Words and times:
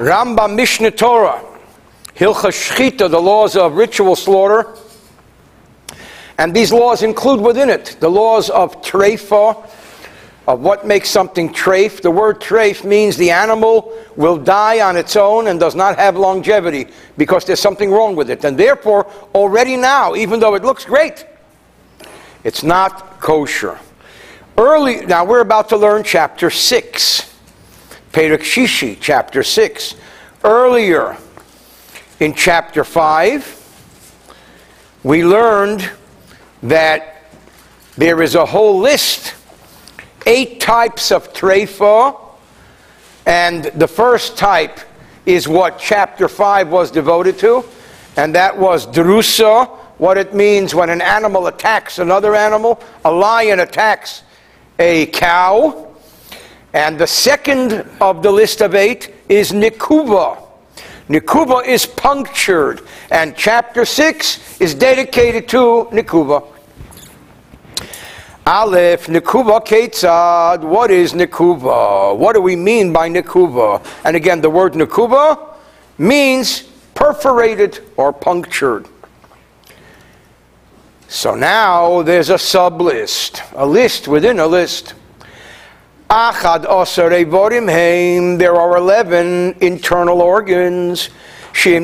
Rambam 0.00 0.56
Mishneh 0.56 0.96
Torah, 0.96 1.44
Hilchah 2.14 2.50
Shchita, 2.50 3.10
the 3.10 3.20
laws 3.20 3.54
of 3.54 3.74
ritual 3.74 4.16
slaughter. 4.16 4.74
And 6.38 6.56
these 6.56 6.72
laws 6.72 7.02
include 7.02 7.38
within 7.42 7.68
it 7.68 7.98
the 8.00 8.08
laws 8.08 8.48
of 8.48 8.80
treifa, 8.80 9.62
of 10.48 10.60
what 10.60 10.86
makes 10.86 11.10
something 11.10 11.52
treif. 11.52 12.00
The 12.00 12.10
word 12.10 12.40
treif 12.40 12.82
means 12.82 13.18
the 13.18 13.30
animal 13.30 13.94
will 14.16 14.38
die 14.38 14.80
on 14.80 14.96
its 14.96 15.16
own 15.16 15.48
and 15.48 15.60
does 15.60 15.74
not 15.74 15.98
have 15.98 16.16
longevity 16.16 16.86
because 17.18 17.44
there's 17.44 17.60
something 17.60 17.90
wrong 17.90 18.16
with 18.16 18.30
it. 18.30 18.42
And 18.42 18.56
therefore, 18.56 19.04
already 19.34 19.76
now, 19.76 20.14
even 20.14 20.40
though 20.40 20.54
it 20.54 20.62
looks 20.62 20.86
great, 20.86 21.26
it's 22.42 22.62
not 22.62 23.20
kosher. 23.20 23.78
Early, 24.56 25.04
now 25.04 25.26
we're 25.26 25.42
about 25.42 25.68
to 25.68 25.76
learn 25.76 26.04
chapter 26.04 26.48
6. 26.48 27.29
Perek 28.12 28.40
Shishi, 28.40 28.96
chapter 29.00 29.44
6. 29.44 29.94
Earlier 30.42 31.16
in 32.18 32.34
chapter 32.34 32.82
5, 32.82 34.24
we 35.04 35.24
learned 35.24 35.88
that 36.64 37.30
there 37.96 38.20
is 38.20 38.34
a 38.34 38.44
whole 38.44 38.80
list, 38.80 39.34
eight 40.26 40.58
types 40.58 41.12
of 41.12 41.32
treifa, 41.32 42.18
and 43.26 43.66
the 43.76 43.86
first 43.86 44.36
type 44.36 44.80
is 45.24 45.46
what 45.46 45.78
chapter 45.78 46.26
5 46.26 46.68
was 46.68 46.90
devoted 46.90 47.38
to, 47.38 47.64
and 48.16 48.34
that 48.34 48.58
was 48.58 48.88
drusa, 48.88 49.68
what 49.98 50.18
it 50.18 50.34
means 50.34 50.74
when 50.74 50.90
an 50.90 51.00
animal 51.00 51.46
attacks 51.46 52.00
another 52.00 52.34
animal. 52.34 52.82
A 53.04 53.12
lion 53.12 53.60
attacks 53.60 54.24
a 54.80 55.06
cow, 55.06 55.89
and 56.72 56.98
the 56.98 57.06
second 57.06 57.88
of 58.00 58.22
the 58.22 58.30
list 58.30 58.60
of 58.60 58.74
eight 58.74 59.14
is 59.28 59.52
Nikuba. 59.52 60.46
Nikuba 61.08 61.66
is 61.66 61.86
punctured, 61.86 62.82
and 63.10 63.36
chapter 63.36 63.84
6 63.84 64.60
is 64.60 64.74
dedicated 64.74 65.48
to 65.48 65.88
Nikuba. 65.90 66.46
Aleph, 68.46 69.06
Nikuba 69.06 69.64
Ketzad. 69.64 70.62
What 70.62 70.90
is 70.90 71.12
Nikuba? 71.12 72.16
What 72.16 72.34
do 72.34 72.40
we 72.40 72.56
mean 72.56 72.92
by 72.92 73.08
Nikuba? 73.08 73.84
And 74.04 74.16
again, 74.16 74.40
the 74.40 74.50
word 74.50 74.74
Nikuba 74.74 75.54
means 75.98 76.62
perforated 76.94 77.80
or 77.96 78.12
punctured. 78.12 78.86
So 81.08 81.34
now 81.34 82.02
there's 82.02 82.30
a 82.30 82.38
sub 82.38 82.80
list, 82.80 83.42
a 83.54 83.66
list 83.66 84.06
within 84.06 84.38
a 84.38 84.46
list. 84.46 84.94
Achad 86.10 86.64
Vorim 86.64 87.70
Heim, 87.70 88.36
there 88.36 88.56
are 88.56 88.76
11 88.76 89.54
internal 89.60 90.20
organs. 90.20 91.10
If 91.54 91.82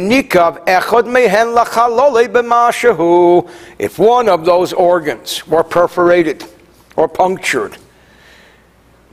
one 3.98 4.28
of 4.28 4.44
those 4.44 4.72
organs 4.72 5.46
were 5.46 5.62
perforated 5.62 6.44
or 6.96 7.06
punctured, 7.06 7.78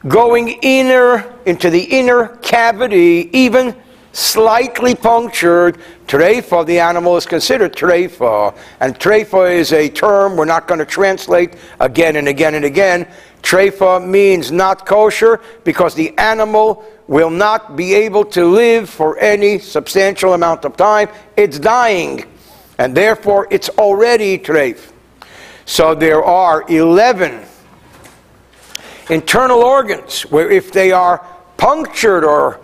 going 0.07 0.47
inner 0.63 1.31
into 1.45 1.69
the 1.69 1.83
inner 1.83 2.29
cavity, 2.37 3.29
even 3.33 3.75
slightly 4.13 4.95
punctured, 4.95 5.77
treifa, 6.07 6.65
the 6.65 6.79
animal 6.79 7.17
is 7.17 7.27
considered 7.27 7.73
treifa. 7.75 8.57
And 8.79 8.95
treifa 8.95 9.51
is 9.51 9.73
a 9.73 9.89
term 9.89 10.37
we're 10.37 10.45
not 10.45 10.67
going 10.67 10.79
to 10.79 10.85
translate 10.85 11.55
again 11.79 12.15
and 12.15 12.27
again 12.27 12.55
and 12.55 12.65
again. 12.65 13.07
Treifa 13.43 14.03
means 14.03 14.51
not 14.51 14.85
kosher 14.85 15.41
because 15.63 15.93
the 15.93 16.17
animal 16.17 16.83
will 17.07 17.29
not 17.29 17.75
be 17.75 17.93
able 17.93 18.23
to 18.23 18.45
live 18.45 18.89
for 18.89 19.19
any 19.19 19.59
substantial 19.59 20.33
amount 20.33 20.65
of 20.65 20.77
time. 20.77 21.09
It's 21.35 21.59
dying, 21.59 22.25
and 22.77 22.95
therefore 22.95 23.47
it's 23.51 23.69
already 23.69 24.39
treif. 24.39 24.91
So 25.65 25.93
there 25.93 26.23
are 26.23 26.63
11 26.69 27.45
internal 29.09 29.61
organs 29.61 30.21
where 30.23 30.49
if 30.49 30.71
they 30.71 30.91
are 30.91 31.25
punctured 31.57 32.23
or 32.23 32.61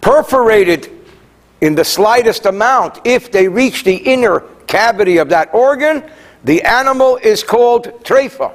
perforated 0.00 0.90
in 1.60 1.74
the 1.74 1.84
slightest 1.84 2.46
amount, 2.46 3.00
if 3.04 3.30
they 3.30 3.46
reach 3.46 3.84
the 3.84 3.96
inner 3.96 4.40
cavity 4.66 5.18
of 5.18 5.28
that 5.28 5.52
organ, 5.54 6.02
the 6.44 6.62
animal 6.62 7.18
is 7.22 7.42
called 7.42 7.84
treifa. 8.02 8.54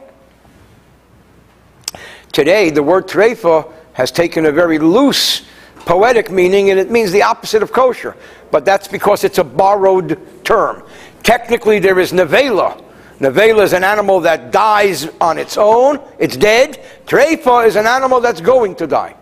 Today, 2.32 2.70
the 2.70 2.84
word 2.84 3.08
treifa 3.08 3.72
has 3.94 4.12
taken 4.12 4.46
a 4.46 4.52
very 4.52 4.80
loose 4.80 5.44
poetic 5.86 6.32
meaning, 6.32 6.70
and 6.70 6.80
it 6.80 6.90
means 6.90 7.12
the 7.12 7.24
opposite 7.24 7.62
of 7.62 7.72
kosher. 7.72 8.16
But 8.52 8.66
that's 8.66 8.88
because 8.88 9.24
it's 9.24 9.38
a 9.38 9.44
borrowed 9.44 10.20
term. 10.46 10.84
Technically, 11.24 11.80
there 11.80 12.00
is 12.00 12.12
nevela. 12.12 12.84
Nevela 13.20 13.64
is 13.64 13.74
an 13.74 13.84
animal 13.84 14.20
that 14.22 14.52
dies 14.52 15.08
on 15.20 15.38
its 15.38 15.58
own, 15.58 16.00
it's 16.18 16.36
dead. 16.36 16.84
Treifa 17.06 17.68
is 17.68 17.76
an 17.76 17.86
animal 17.86 18.20
that's 18.20 18.42
going 18.42 18.76
to 18.76 18.88
die. 18.88 19.16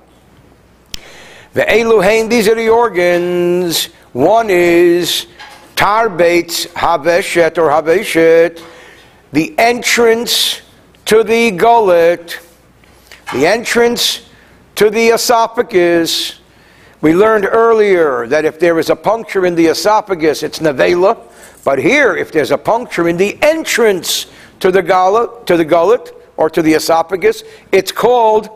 The 1.53 1.61
Eluhain, 1.61 2.29
these 2.29 2.47
are 2.47 2.55
the 2.55 2.69
organs. 2.69 3.85
One 4.13 4.49
is 4.49 5.27
Tarbates 5.75 6.67
Haveshet 6.67 7.57
or 7.57 7.69
Haveshet, 7.69 8.63
the 9.31 9.57
entrance 9.57 10.61
to 11.05 11.23
the 11.23 11.51
gullet, 11.51 12.39
the 13.33 13.45
entrance 13.45 14.27
to 14.75 14.89
the 14.89 15.07
esophagus. 15.09 16.39
We 17.01 17.13
learned 17.13 17.45
earlier 17.45 18.27
that 18.27 18.45
if 18.45 18.59
there 18.59 18.79
is 18.79 18.89
a 18.89 18.95
puncture 18.95 19.45
in 19.45 19.55
the 19.55 19.67
esophagus, 19.67 20.43
it's 20.43 20.59
nevela. 20.59 21.17
But 21.63 21.79
here, 21.79 22.15
if 22.15 22.31
there's 22.31 22.51
a 22.51 22.57
puncture 22.57 23.07
in 23.07 23.17
the 23.17 23.37
entrance 23.41 24.27
to 24.59 24.71
the 24.71 24.81
gullet, 24.81 25.45
to 25.47 25.57
the 25.57 25.65
gullet 25.65 26.13
or 26.37 26.49
to 26.49 26.61
the 26.61 26.73
esophagus, 26.73 27.43
it's 27.71 27.91
called 27.91 28.49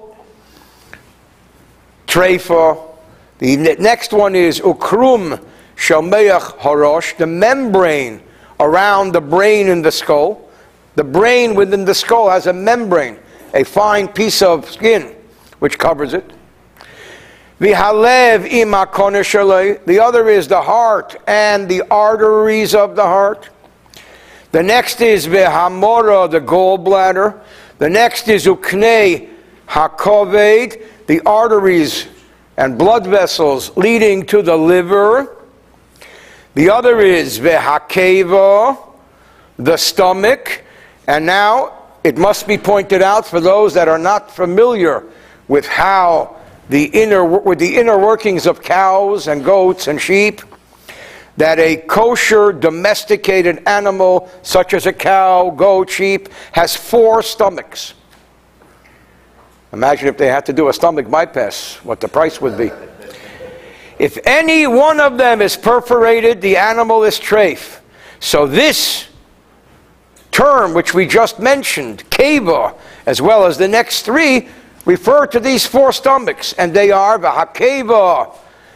treifa. 2.07 2.81
The 3.39 3.57
next 3.79 4.13
one 4.13 4.35
is 4.35 4.59
ukrum 4.59 5.43
shalmeach 5.75 6.59
harosh, 6.59 7.17
the 7.17 7.27
membrane 7.27 8.21
around 8.59 9.11
the 9.13 9.21
brain 9.21 9.69
and 9.69 9.83
the 9.83 9.91
skull. 9.91 10.49
The 10.95 11.03
brain 11.03 11.55
within 11.55 11.85
the 11.85 11.95
skull 11.95 12.29
has 12.29 12.47
a 12.47 12.53
membrane, 12.53 13.17
a 13.53 13.63
fine 13.63 14.07
piece 14.07 14.41
of 14.41 14.69
skin 14.69 15.15
which 15.59 15.77
covers 15.77 16.13
it. 16.13 16.31
The 17.59 17.73
other 20.03 20.27
is 20.27 20.47
the 20.47 20.61
heart 20.61 21.15
and 21.27 21.69
the 21.69 21.83
arteries 21.89 22.75
of 22.75 22.95
the 22.95 23.03
heart. 23.03 23.49
The 24.51 24.61
next 24.61 25.01
is 25.01 25.27
vihamora, 25.27 26.29
the 26.29 26.41
gallbladder. 26.41 27.39
The 27.77 27.89
next 27.89 28.27
is 28.27 28.45
ukne 28.45 29.29
hakoved, 29.67 30.81
the 31.07 31.21
arteries 31.25 32.07
and 32.57 32.77
blood 32.77 33.07
vessels 33.07 33.75
leading 33.77 34.25
to 34.27 34.41
the 34.41 34.55
liver. 34.55 35.37
The 36.55 36.69
other 36.69 36.99
is 36.99 37.39
vehakeva, 37.39 38.77
the 39.57 39.77
stomach. 39.77 40.63
And 41.07 41.25
now 41.25 41.72
it 42.03 42.17
must 42.17 42.47
be 42.47 42.57
pointed 42.57 43.01
out 43.01 43.25
for 43.25 43.39
those 43.39 43.73
that 43.73 43.87
are 43.87 43.99
not 43.99 44.31
familiar 44.31 45.03
with 45.47 45.65
how 45.65 46.37
the 46.69 46.85
inner 46.85 47.23
with 47.25 47.59
the 47.59 47.77
inner 47.77 47.97
workings 47.97 48.45
of 48.45 48.61
cows 48.61 49.27
and 49.27 49.43
goats 49.43 49.87
and 49.87 50.01
sheep 50.01 50.41
that 51.37 51.59
a 51.59 51.77
kosher 51.77 52.53
domesticated 52.53 53.63
animal 53.67 54.29
such 54.43 54.73
as 54.73 54.85
a 54.85 54.93
cow, 54.93 55.49
goat, 55.49 55.89
sheep 55.89 56.29
has 56.51 56.75
four 56.75 57.23
stomachs. 57.23 57.95
Imagine 59.71 60.07
if 60.07 60.17
they 60.17 60.27
had 60.27 60.45
to 60.45 60.53
do 60.53 60.69
a 60.69 60.73
stomach 60.73 61.09
bypass, 61.09 61.77
what 61.77 61.99
the 61.99 62.07
price 62.07 62.39
would 62.39 62.57
be. 62.57 62.71
If 63.97 64.19
any 64.25 64.67
one 64.67 64.99
of 64.99 65.17
them 65.17 65.41
is 65.41 65.57
perforated, 65.57 66.41
the 66.41 66.57
animal 66.57 67.03
is 67.03 67.19
treif. 67.19 67.79
So 68.19 68.45
this 68.45 69.07
term, 70.33 70.73
which 70.73 70.93
we 70.93 71.07
just 71.07 71.39
mentioned, 71.39 72.03
keva, 72.09 72.77
as 73.05 73.21
well 73.21 73.45
as 73.45 73.57
the 73.57 73.67
next 73.67 74.01
three, 74.01 74.49
refer 74.85 75.25
to 75.27 75.39
these 75.39 75.65
four 75.65 75.93
stomachs, 75.93 76.51
and 76.53 76.73
they 76.73 76.91
are 76.91 77.17
v'hakeva, 77.17 78.35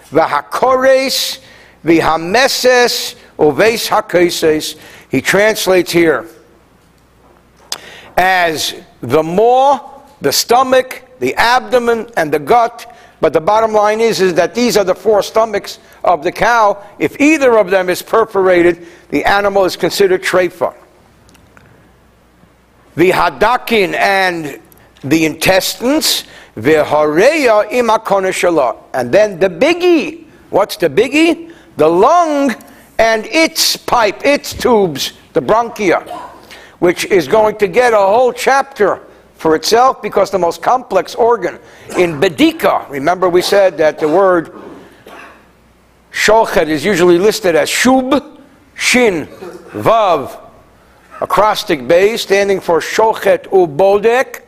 v'hakores, 0.10 1.40
v'hameses, 1.84 3.16
uves 3.38 3.90
hakeses. 3.90 4.80
He 5.10 5.22
translates 5.22 5.92
here 5.92 6.30
as 8.16 8.74
the 9.02 9.22
maw 9.22 9.98
the 10.22 10.32
stomach, 10.32 11.04
the 11.20 11.36
abdomen, 11.36 12.08
and 12.18 12.32
the 12.32 12.40
gut. 12.40 12.94
But 13.20 13.34
the 13.34 13.42
bottom 13.42 13.74
line 13.74 14.00
is, 14.00 14.22
is 14.22 14.34
that 14.36 14.54
these 14.54 14.78
are 14.78 14.84
the 14.84 14.96
four 14.96 15.24
stomachs 15.24 15.80
of 16.04 16.24
the 16.24 16.32
cow. 16.32 16.84
If 17.00 17.20
either 17.20 17.58
of 17.58 17.70
them 17.70 17.90
is 17.90 18.02
perforated, 18.02 18.86
the 19.10 19.26
animal 19.26 19.66
is 19.66 19.76
considered 19.76 20.22
treifa. 20.22 20.76
The 22.98 23.12
hadakin 23.12 23.94
and 23.94 24.60
the 25.04 25.26
intestines, 25.26 26.24
v'hareya 26.58 27.70
imakonishala. 27.70 28.76
And 28.92 29.12
then 29.12 29.40
the 29.40 29.50
biggie. 29.50 30.26
What's 30.50 30.78
the 30.78 30.90
biggie? 30.90 31.54
The 31.76 31.88
lung 31.88 32.56
and 32.98 33.28
its 33.28 33.78
pipe, 33.78 34.26
its 34.26 34.52
tubes, 34.52 35.14
the 35.34 35.42
bronchia, 35.42 36.10
which 36.80 37.06
is 37.06 37.28
going 37.28 37.58
to 37.58 37.68
get 37.68 37.94
a 37.94 37.98
whole 37.98 38.34
chapter 38.34 39.04
for 39.36 39.56
itself 39.56 40.02
because 40.02 40.32
the 40.32 40.40
most 40.40 40.64
complex 40.64 41.14
organ 41.14 41.60
in 42.00 42.20
Bedika, 42.20 42.90
remember 42.90 43.30
we 43.30 43.44
said 43.44 43.78
that 43.78 44.00
the 44.00 44.08
word 44.08 44.60
shochet 46.12 46.68
is 46.68 46.84
usually 46.84 47.20
listed 47.20 47.56
as 47.56 47.70
shub, 47.70 48.40
shin, 48.74 49.28
vav, 49.28 50.47
acrostic 51.22 51.88
base 51.88 52.22
standing 52.22 52.60
for 52.60 52.80
shochet 52.80 53.44
ubodek, 53.46 54.44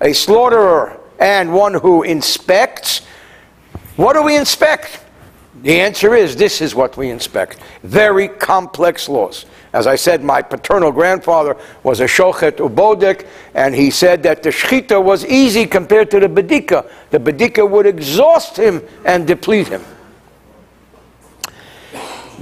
a 0.00 0.12
slaughterer 0.12 1.00
and 1.18 1.52
one 1.52 1.74
who 1.74 2.02
inspects. 2.02 3.02
What 3.96 4.14
do 4.14 4.22
we 4.22 4.36
inspect? 4.36 5.00
The 5.62 5.80
answer 5.80 6.14
is 6.14 6.36
this 6.36 6.60
is 6.60 6.74
what 6.74 6.96
we 6.96 7.10
inspect. 7.10 7.58
Very 7.82 8.28
complex 8.28 9.08
laws. 9.08 9.46
As 9.72 9.86
I 9.86 9.96
said, 9.96 10.22
my 10.22 10.42
paternal 10.42 10.92
grandfather 10.92 11.56
was 11.82 12.00
a 12.00 12.04
shochet 12.04 12.58
ubodek, 12.58 13.26
and 13.54 13.74
he 13.74 13.90
said 13.90 14.22
that 14.24 14.42
the 14.42 14.50
shchita 14.50 15.02
was 15.02 15.24
easy 15.26 15.66
compared 15.66 16.10
to 16.10 16.20
the 16.20 16.28
bedika. 16.28 16.88
The 17.10 17.18
bedika 17.18 17.68
would 17.68 17.86
exhaust 17.86 18.56
him 18.56 18.82
and 19.04 19.26
deplete 19.26 19.68
him. 19.68 19.84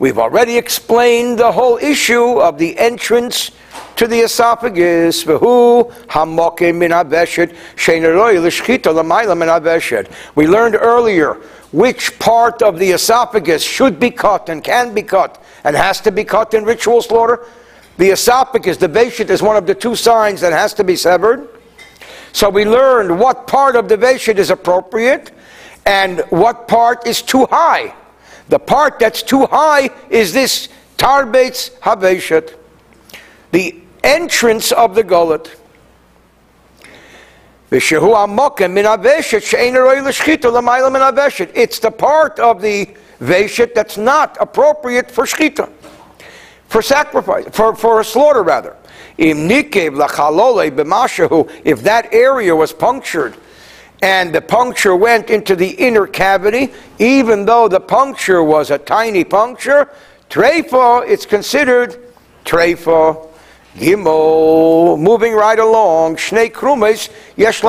We've 0.00 0.18
already 0.18 0.56
explained 0.56 1.38
the 1.38 1.52
whole 1.52 1.76
issue 1.76 2.40
of 2.40 2.58
the 2.58 2.76
entrance 2.76 3.52
to 3.94 4.08
the 4.08 4.18
esophagus. 4.18 5.24
We 5.24 5.36
learned 10.48 10.74
earlier 10.74 11.34
which 11.70 12.18
part 12.18 12.62
of 12.62 12.80
the 12.80 12.90
esophagus 12.90 13.62
should 13.62 14.00
be 14.00 14.10
cut 14.10 14.48
and 14.48 14.64
can 14.64 14.92
be 14.92 15.02
cut 15.02 15.40
and 15.62 15.76
has 15.76 16.00
to 16.00 16.10
be 16.10 16.24
cut 16.24 16.52
in 16.54 16.64
ritual 16.64 17.00
slaughter. 17.00 17.46
The 17.96 18.10
esophagus, 18.10 18.76
the 18.76 18.88
veshet, 18.88 19.30
is 19.30 19.40
one 19.40 19.56
of 19.56 19.66
the 19.66 19.74
two 19.76 19.94
signs 19.94 20.40
that 20.40 20.52
has 20.52 20.74
to 20.74 20.82
be 20.82 20.96
severed. 20.96 21.48
So 22.32 22.50
we 22.50 22.64
learned 22.64 23.20
what 23.20 23.46
part 23.46 23.76
of 23.76 23.88
the 23.88 23.96
veshet 23.96 24.38
is 24.38 24.50
appropriate 24.50 25.30
and 25.86 26.20
what 26.30 26.68
part 26.68 27.06
is 27.06 27.22
too 27.22 27.46
high. 27.46 27.94
The 28.48 28.58
part 28.58 28.98
that's 28.98 29.22
too 29.22 29.46
high 29.46 29.90
is 30.08 30.32
this 30.32 30.68
tarbetz 30.96 31.70
haveshet, 31.78 32.56
the 33.52 33.80
entrance 34.02 34.72
of 34.72 34.94
the 34.94 35.04
gullet. 35.04 35.56
It's 37.70 37.90
the 41.78 41.92
part 41.96 42.40
of 42.40 42.60
the 42.60 42.88
veshet 43.20 43.74
that's 43.74 43.96
not 43.96 44.36
appropriate 44.40 45.08
for 45.10 45.24
shchita, 45.24 45.72
for 46.66 46.82
sacrifice, 46.82 47.44
for, 47.52 47.76
for 47.76 48.00
a 48.00 48.04
slaughter 48.04 48.42
rather. 48.42 48.76
If 49.16 49.36
that 51.82 52.08
area 52.12 52.56
was 52.56 52.72
punctured 52.72 53.36
and 54.02 54.34
the 54.34 54.40
puncture 54.40 54.96
went 54.96 55.28
into 55.30 55.54
the 55.54 55.68
inner 55.70 56.06
cavity, 56.06 56.72
even 56.98 57.44
though 57.44 57.68
the 57.68 57.80
puncture 57.80 58.42
was 58.42 58.70
a 58.70 58.78
tiny 58.78 59.24
puncture, 59.24 59.90
treifa, 60.30 61.06
it's 61.08 61.26
considered 61.26 62.10
treifa. 62.44 63.26
Gimel, 63.74 64.98
moving 64.98 65.32
right 65.32 65.58
along, 65.58 66.16
Shnei 66.16 66.50
Krumes, 66.50 67.08
Yesh 67.36 67.60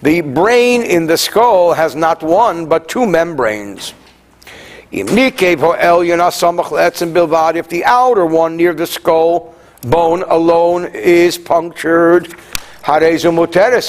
The 0.00 0.20
brain 0.20 0.82
in 0.82 1.06
the 1.06 1.18
skull 1.18 1.72
has 1.72 1.96
not 1.96 2.22
one 2.22 2.66
but 2.66 2.88
two 2.88 3.04
membranes. 3.04 3.94
If 4.92 5.08
the 7.68 7.82
outer 7.84 8.26
one 8.26 8.56
near 8.56 8.74
the 8.74 8.86
skull 8.86 9.54
bone 9.82 10.22
alone 10.22 10.84
is 10.86 11.36
punctured, 11.36 12.34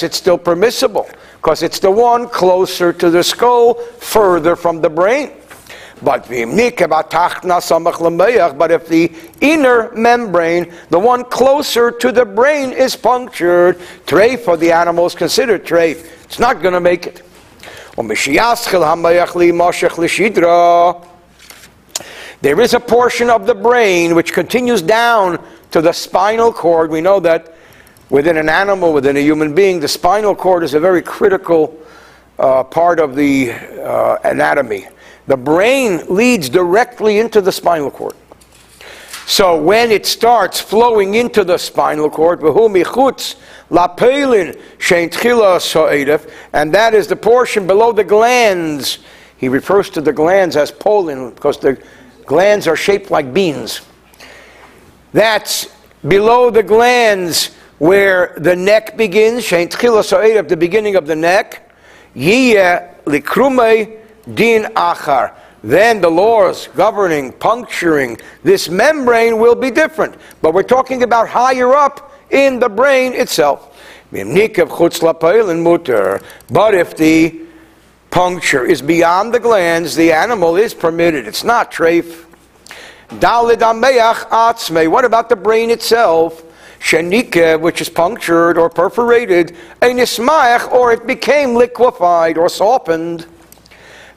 it's 0.02 0.18
still 0.18 0.36
permissible 0.36 1.08
because 1.36 1.62
it's 1.62 1.78
the 1.78 1.90
one 1.90 2.28
closer 2.28 2.92
to 2.92 3.08
the 3.08 3.24
skull, 3.24 3.72
further 3.74 4.54
from 4.54 4.82
the 4.82 4.90
brain. 4.90 5.30
But 6.02 6.28
but 6.28 8.70
if 8.70 8.88
the 8.88 9.10
inner 9.40 9.90
membrane, 9.94 10.74
the 10.90 10.98
one 10.98 11.24
closer 11.24 11.90
to 11.90 12.12
the 12.12 12.26
brain, 12.26 12.72
is 12.72 12.94
punctured, 12.94 13.78
treif 14.04 14.40
for 14.40 14.58
the 14.58 14.70
animal 14.70 15.06
is 15.06 15.14
considered 15.14 15.64
treif. 15.64 16.04
It's 16.24 16.38
not 16.38 16.60
going 16.60 16.74
to 16.74 16.80
make 16.80 17.06
it. 17.06 17.22
There 22.42 22.60
is 22.60 22.74
a 22.74 22.80
portion 22.80 23.30
of 23.30 23.46
the 23.46 23.54
brain 23.54 24.14
which 24.14 24.34
continues 24.34 24.82
down 24.82 25.42
to 25.70 25.80
the 25.80 25.92
spinal 25.92 26.52
cord. 26.52 26.90
We 26.90 27.00
know 27.00 27.18
that 27.20 27.54
within 28.10 28.36
an 28.36 28.48
animal, 28.48 28.92
within 28.92 29.16
a 29.16 29.20
human 29.20 29.54
being, 29.54 29.80
the 29.80 29.88
spinal 29.88 30.34
cord 30.34 30.62
is 30.62 30.74
a 30.74 30.80
very 30.80 31.00
critical 31.00 31.78
uh, 32.38 32.64
part 32.64 33.00
of 33.00 33.14
the 33.14 33.52
uh, 33.52 34.18
anatomy. 34.24 34.86
The 35.26 35.36
brain 35.36 36.02
leads 36.08 36.48
directly 36.48 37.18
into 37.18 37.40
the 37.40 37.52
spinal 37.52 37.90
cord. 37.90 38.16
So 39.26 39.62
when 39.62 39.92
it 39.92 40.06
starts 40.06 40.58
flowing 40.60 41.14
into 41.14 41.44
the 41.44 41.56
spinal 41.56 42.10
cord, 42.10 42.40
and 46.52 46.74
that 46.74 46.94
is 46.94 47.06
the 47.06 47.16
portion 47.16 47.66
below 47.66 47.92
the 47.92 48.02
glands. 48.02 48.98
He 49.36 49.48
refers 49.48 49.88
to 49.90 50.00
the 50.00 50.12
glands 50.12 50.56
as 50.56 50.72
pollen 50.72 51.30
because 51.30 51.58
the 51.58 51.80
glands 52.26 52.66
are 52.66 52.74
shaped 52.74 53.12
like 53.12 53.32
beans. 53.32 53.82
That's 55.12 55.68
below 56.06 56.50
the 56.50 56.64
glands 56.64 57.50
where 57.80 58.34
the 58.36 58.54
neck 58.54 58.96
begins, 58.98 59.50
at 59.50 60.48
the 60.48 60.56
beginning 60.56 60.96
of 60.96 61.06
the 61.06 61.16
neck. 61.16 61.72
din 64.34 64.64
achar. 64.74 65.34
Then 65.64 66.02
the 66.02 66.10
laws 66.10 66.68
governing 66.76 67.32
puncturing 67.32 68.18
this 68.42 68.68
membrane 68.68 69.38
will 69.38 69.54
be 69.54 69.70
different. 69.70 70.16
But 70.42 70.52
we're 70.52 70.62
talking 70.62 71.02
about 71.02 71.28
higher 71.28 71.72
up 71.72 72.12
in 72.30 72.58
the 72.58 72.68
brain 72.68 73.14
itself. 73.14 73.78
But 74.12 74.28
if 76.74 76.96
the 76.96 77.40
puncture 78.10 78.66
is 78.66 78.82
beyond 78.82 79.32
the 79.32 79.40
glands, 79.40 79.94
the 79.96 80.12
animal 80.12 80.56
is 80.56 80.74
permitted. 80.74 81.26
It's 81.26 81.44
not 81.44 81.72
treif. 81.72 82.26
What 84.90 85.04
about 85.06 85.28
the 85.30 85.36
brain 85.36 85.70
itself? 85.70 86.44
Shenike, 86.80 87.60
which 87.60 87.80
is 87.80 87.88
punctured 87.88 88.58
or 88.58 88.70
perforated, 88.70 89.54
a 89.82 90.68
or 90.72 90.92
it 90.92 91.06
became 91.06 91.54
liquefied 91.54 92.38
or 92.38 92.48
softened. 92.48 93.26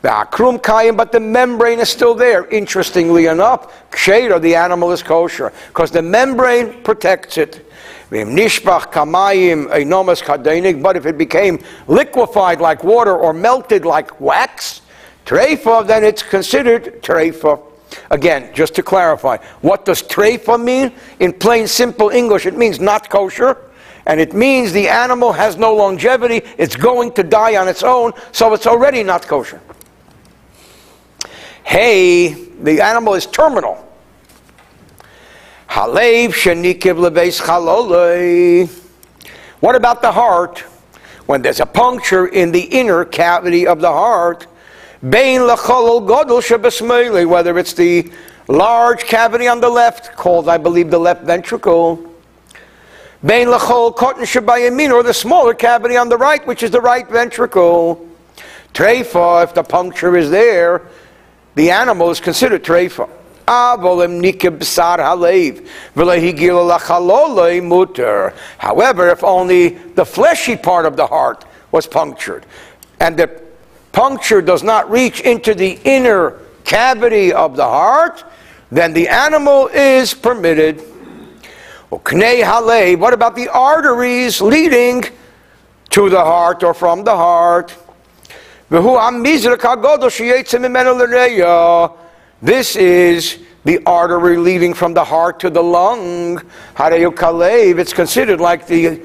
The 0.01 0.10
akrum 0.10 0.62
kayim, 0.62 0.98
but 0.98 1.12
the 1.12 1.20
membrane 1.20 1.79
is 1.79 1.89
still 1.89 2.15
there. 2.15 2.46
Interestingly 2.48 3.27
enough, 3.27 3.89
ksheder, 3.91 4.41
the 4.41 4.55
animal 4.55 4.91
is 4.91 5.03
kosher, 5.03 5.53
because 5.67 5.91
the 5.91 6.01
membrane 6.01 6.84
protects 6.84 7.38
it. 7.38 7.70
Nishbach 8.12 8.91
kamayim 8.91 9.67
einomas 9.67 10.22
kadenik, 10.22 10.82
but 10.84 10.98
if 10.98 11.05
it 11.05 11.17
became 11.17 11.63
liquefied 11.88 12.60
like 12.60 12.84
water 12.84 13.15
or 13.15 13.34
melted 13.34 13.86
like 13.86 14.20
wax, 14.20 14.82
treifa, 15.25 15.88
then 15.88 16.03
it's 16.03 16.22
considered 16.22 17.01
treifa. 17.01 17.62
Again, 18.09 18.53
just 18.53 18.75
to 18.75 18.83
clarify, 18.83 19.38
what 19.62 19.85
does 19.85 20.01
treifa 20.01 20.62
mean? 20.62 20.93
In 21.19 21.33
plain, 21.33 21.67
simple 21.67 22.09
English, 22.09 22.45
it 22.45 22.55
means 22.55 22.79
not 22.79 23.09
kosher, 23.09 23.57
and 24.05 24.19
it 24.19 24.33
means 24.33 24.71
the 24.71 24.89
animal 24.89 25.31
has 25.31 25.57
no 25.57 25.73
longevity, 25.73 26.41
it's 26.57 26.75
going 26.75 27.12
to 27.13 27.23
die 27.23 27.55
on 27.55 27.67
its 27.67 27.83
own, 27.83 28.13
so 28.31 28.53
it's 28.53 28.67
already 28.67 29.03
not 29.03 29.27
kosher. 29.27 29.62
Hey, 31.63 32.33
the 32.62 32.81
animal 32.81 33.13
is 33.13 33.25
terminal. 33.25 33.89
Halev 35.69 36.29
shenikiv 36.29 36.97
lebeis 36.97 37.41
chalolei. 37.41 38.69
What 39.59 39.75
about 39.75 40.01
the 40.01 40.12
heart? 40.12 40.59
When 41.25 41.41
there's 41.41 41.62
a 41.62 41.65
puncture 41.65 42.27
in 42.27 42.51
the 42.51 42.62
inner 42.62 43.05
cavity 43.05 43.65
of 43.65 43.79
the 43.79 43.91
heart, 43.91 44.45
Bein 45.10 45.41
lacholol 45.41 46.07
godol 46.07 46.41
shebesmeili, 46.41 47.27
whether 47.27 47.60
it's 47.60 47.74
the 47.74 48.10
large 48.48 49.03
cavity 49.03 49.48
on 49.48 49.60
the 49.60 49.69
left, 49.69 50.15
called, 50.15 50.48
I 50.48 50.57
believe, 50.57 50.89
the 50.89 51.00
left 51.00 51.24
ventricle, 51.24 52.13
Bein 53.25 53.48
lachol 53.48 53.95
cotton 53.95 54.25
shebayamin, 54.25 54.91
or 54.91 55.01
the 55.01 55.13
smaller 55.13 55.53
cavity 55.53 55.95
on 55.95 56.10
the 56.10 56.17
right, 56.17 56.45
which 56.45 56.62
is 56.62 56.72
the 56.72 56.81
right 56.81 57.07
ventricle. 57.07 58.05
Treifa, 58.74 59.43
if 59.43 59.53
the 59.53 59.63
puncture 59.63 60.17
is 60.17 60.29
there, 60.29 60.81
the 61.55 61.72
animal 61.72 62.10
is 62.10 62.19
considered 62.19 62.63
treifa. 62.63 63.10
However, 68.57 69.10
if 69.10 69.24
only 69.24 69.69
the 69.69 70.05
fleshy 70.05 70.55
part 70.57 70.86
of 70.86 70.98
the 70.98 71.07
heart 71.07 71.45
was 71.72 71.88
punctured, 71.88 72.45
and 73.00 73.17
the 73.17 73.42
puncture 73.93 74.41
does 74.41 74.63
not 74.63 74.91
reach 74.91 75.21
into 75.21 75.53
the 75.53 75.79
inner 75.85 76.39
cavity 76.65 77.31
of 77.31 77.55
the 77.55 77.63
heart, 77.63 78.25
then 78.69 78.91
the 78.91 79.07
animal 79.07 79.67
is 79.67 80.13
permitted. 80.13 80.83
What 81.89 83.13
about 83.13 83.35
the 83.35 83.50
arteries 83.53 84.41
leading 84.41 85.05
to 85.91 86.09
the 86.09 86.19
heart 86.19 86.63
or 86.63 86.73
from 86.73 87.03
the 87.03 87.15
heart? 87.15 87.75
This 92.41 92.75
is 92.75 93.38
the 93.63 93.79
artery 93.85 94.38
leading 94.38 94.73
from 94.73 94.93
the 94.95 95.03
heart 95.03 95.39
to 95.41 95.50
the 95.51 95.62
lung. 95.62 96.41
It's 96.79 97.93
considered 97.93 98.41
like 98.41 98.65
the 98.65 99.01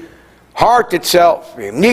heart 0.55 0.93
itself. 0.93 1.55
And 1.57 1.85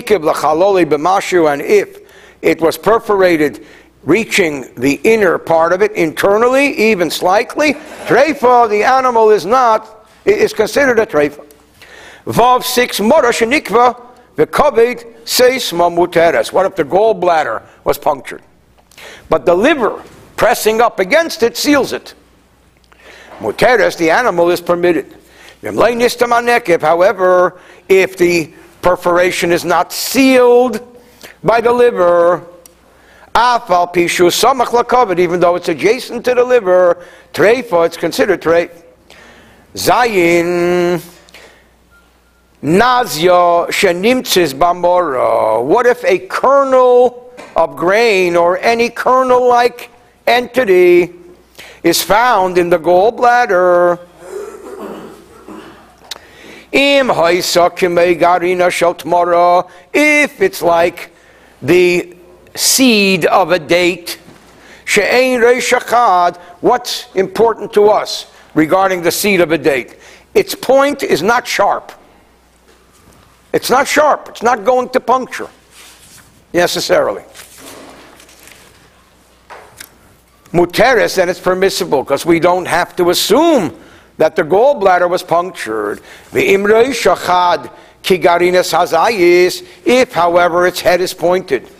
if 1.62 2.05
it 2.46 2.60
was 2.60 2.78
perforated, 2.78 3.66
reaching 4.04 4.72
the 4.76 5.00
inner 5.02 5.36
part 5.36 5.72
of 5.72 5.82
it 5.82 5.90
internally, 5.92 6.68
even 6.78 7.10
slightly, 7.10 7.74
treifa, 8.06 8.70
the 8.70 8.84
animal 8.84 9.30
is 9.30 9.44
not, 9.44 10.08
is 10.24 10.52
considered 10.52 11.00
a 11.00 11.06
treifa. 11.06 11.44
Vav 12.24 12.62
6, 12.62 13.00
mora 13.00 13.30
shenikva, 13.30 14.00
the 14.36 14.46
kovet 14.46 15.24
seisma 15.24 15.90
muteres. 15.92 16.52
What 16.52 16.66
if 16.66 16.76
the 16.76 16.84
gallbladder 16.84 17.64
was 17.82 17.98
punctured? 17.98 18.42
But 19.28 19.44
the 19.44 19.54
liver, 19.54 20.04
pressing 20.36 20.80
up 20.80 21.00
against 21.00 21.42
it 21.42 21.56
seals 21.56 21.92
it. 21.92 22.14
Muteres, 23.40 23.98
the 23.98 24.10
animal 24.10 24.50
is 24.50 24.60
permitted. 24.60 25.16
However, 26.80 27.60
if 27.88 28.16
the 28.16 28.52
perforation 28.82 29.50
is 29.50 29.64
not 29.64 29.92
sealed 29.92 30.95
by 31.42 31.60
the 31.60 31.72
liver, 31.72 32.42
even 35.18 35.40
though 35.40 35.56
it's 35.56 35.68
adjacent 35.68 36.24
to 36.24 36.34
the 36.34 36.44
liver, 36.44 37.04
treifa, 37.32 37.86
it's 37.86 37.96
considered 37.96 38.40
treif. 38.40 38.70
Zayin 39.74 41.02
nazia 42.62 43.68
shenimtzis 43.68 44.54
bamora. 44.54 45.64
What 45.64 45.86
if 45.86 46.04
a 46.04 46.18
kernel 46.20 47.32
of 47.56 47.76
grain 47.76 48.36
or 48.36 48.58
any 48.58 48.90
kernel-like 48.90 49.90
entity 50.26 51.12
is 51.82 52.02
found 52.02 52.58
in 52.58 52.68
the 52.68 52.78
gallbladder. 52.78 54.00
If 59.92 60.42
it's 60.42 60.62
like 60.62 61.15
the 61.62 62.16
seed 62.54 63.26
of 63.26 63.52
a 63.52 63.58
date, 63.58 64.18
Shain 64.84 65.40
Reishachad, 65.40 66.36
what's 66.60 67.12
important 67.14 67.72
to 67.74 67.88
us 67.88 68.32
regarding 68.54 69.02
the 69.02 69.10
seed 69.10 69.40
of 69.40 69.52
a 69.52 69.58
date? 69.58 69.96
Its 70.34 70.54
point 70.54 71.02
is 71.02 71.22
not 71.22 71.46
sharp. 71.46 71.92
It's 73.52 73.70
not 73.70 73.88
sharp. 73.88 74.28
It's 74.28 74.42
not 74.42 74.64
going 74.64 74.90
to 74.90 75.00
puncture 75.00 75.48
necessarily. 76.52 77.24
muteris, 80.56 81.16
then 81.16 81.28
it's 81.28 81.40
permissible 81.40 82.02
because 82.02 82.24
we 82.24 82.40
don't 82.40 82.66
have 82.66 82.96
to 82.96 83.10
assume 83.10 83.78
that 84.16 84.34
the 84.34 84.42
gallbladder 84.42 85.08
was 85.08 85.22
punctured. 85.22 86.00
The 86.32 86.48
imrei 86.48 86.88
shachad 86.88 87.70
kigarinas 88.02 88.72
hazayis, 88.72 89.64
if, 89.84 90.12
however, 90.12 90.66
its 90.66 90.80
head 90.80 91.00
is 91.00 91.14
pointed, 91.14 91.70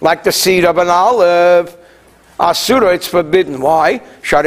like 0.00 0.24
the 0.24 0.32
seed 0.32 0.64
of 0.64 0.78
an 0.78 0.88
olive. 0.88 1.76
Asura, 2.38 2.92
it's 2.92 3.08
forbidden. 3.08 3.58
Why? 3.60 3.98
Because 4.20 4.44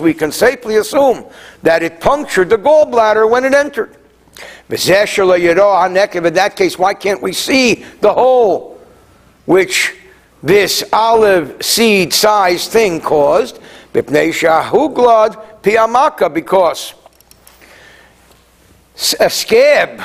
we 0.00 0.14
can 0.14 0.32
safely 0.32 0.76
assume 0.76 1.24
that 1.62 1.84
it 1.84 2.00
punctured 2.00 2.50
the 2.50 2.58
gallbladder 2.58 3.30
when 3.30 3.44
it 3.44 3.54
entered. 3.54 3.96
In 4.68 6.34
that 6.34 6.52
case, 6.56 6.76
why 6.78 6.94
can't 6.94 7.22
we 7.22 7.32
see 7.32 7.84
the 8.00 8.12
hole 8.12 8.80
which 9.46 9.94
this 10.42 10.82
olive 10.92 11.64
seed 11.64 12.12
sized 12.12 12.72
thing 12.72 13.00
caused 13.00 13.60
because 13.92 14.42
a 19.20 19.30
scab, 19.30 20.02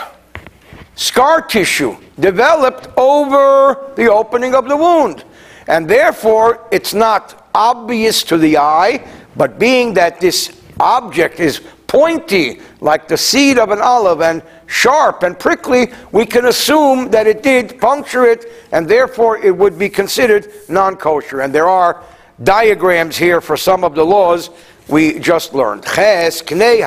scar 0.96 1.42
tissue, 1.42 1.98
developed 2.20 2.88
over 2.98 3.92
the 3.96 4.12
opening 4.12 4.56
of 4.56 4.68
the 4.68 4.78
wound. 4.78 5.24
And 5.68 5.88
therefore, 5.88 6.68
it's 6.72 6.94
not 6.94 7.50
obvious 7.54 8.24
to 8.24 8.38
the 8.38 8.58
eye, 8.58 9.06
but 9.36 9.60
being 9.60 9.94
that 9.96 10.20
this 10.20 10.62
object 10.80 11.40
is 11.40 11.62
pointy 11.88 12.60
like 12.82 13.08
the 13.08 13.18
seed 13.18 13.58
of 13.58 13.72
an 13.72 13.80
olive 13.82 14.22
and 14.22 14.44
sharp 14.68 15.24
and 15.24 15.40
prickly, 15.40 15.88
we 16.12 16.26
can 16.26 16.46
assume 16.46 17.10
that 17.12 17.28
it 17.28 17.42
did 17.42 17.80
puncture 17.80 18.26
it 18.26 18.52
and 18.72 18.88
therefore 18.88 19.38
it 19.38 19.56
would 19.56 19.80
be 19.80 19.90
considered 19.90 20.52
non 20.70 20.96
kosher. 20.98 21.42
And 21.42 21.54
there 21.54 21.70
are 21.70 22.04
diagrams 22.44 23.18
here 23.18 23.42
for 23.42 23.58
some 23.58 23.84
of 23.84 23.96
the 23.96 24.04
laws 24.04 24.50
we 24.88 25.20
just 25.20 25.54
learned. 25.54 25.84
Ches, 25.84 26.42
knei. 26.42 26.84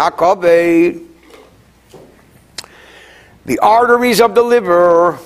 The 3.51 3.59
arteries 3.59 4.21
of 4.21 4.37
the 4.37 4.45
liver, 4.45 5.19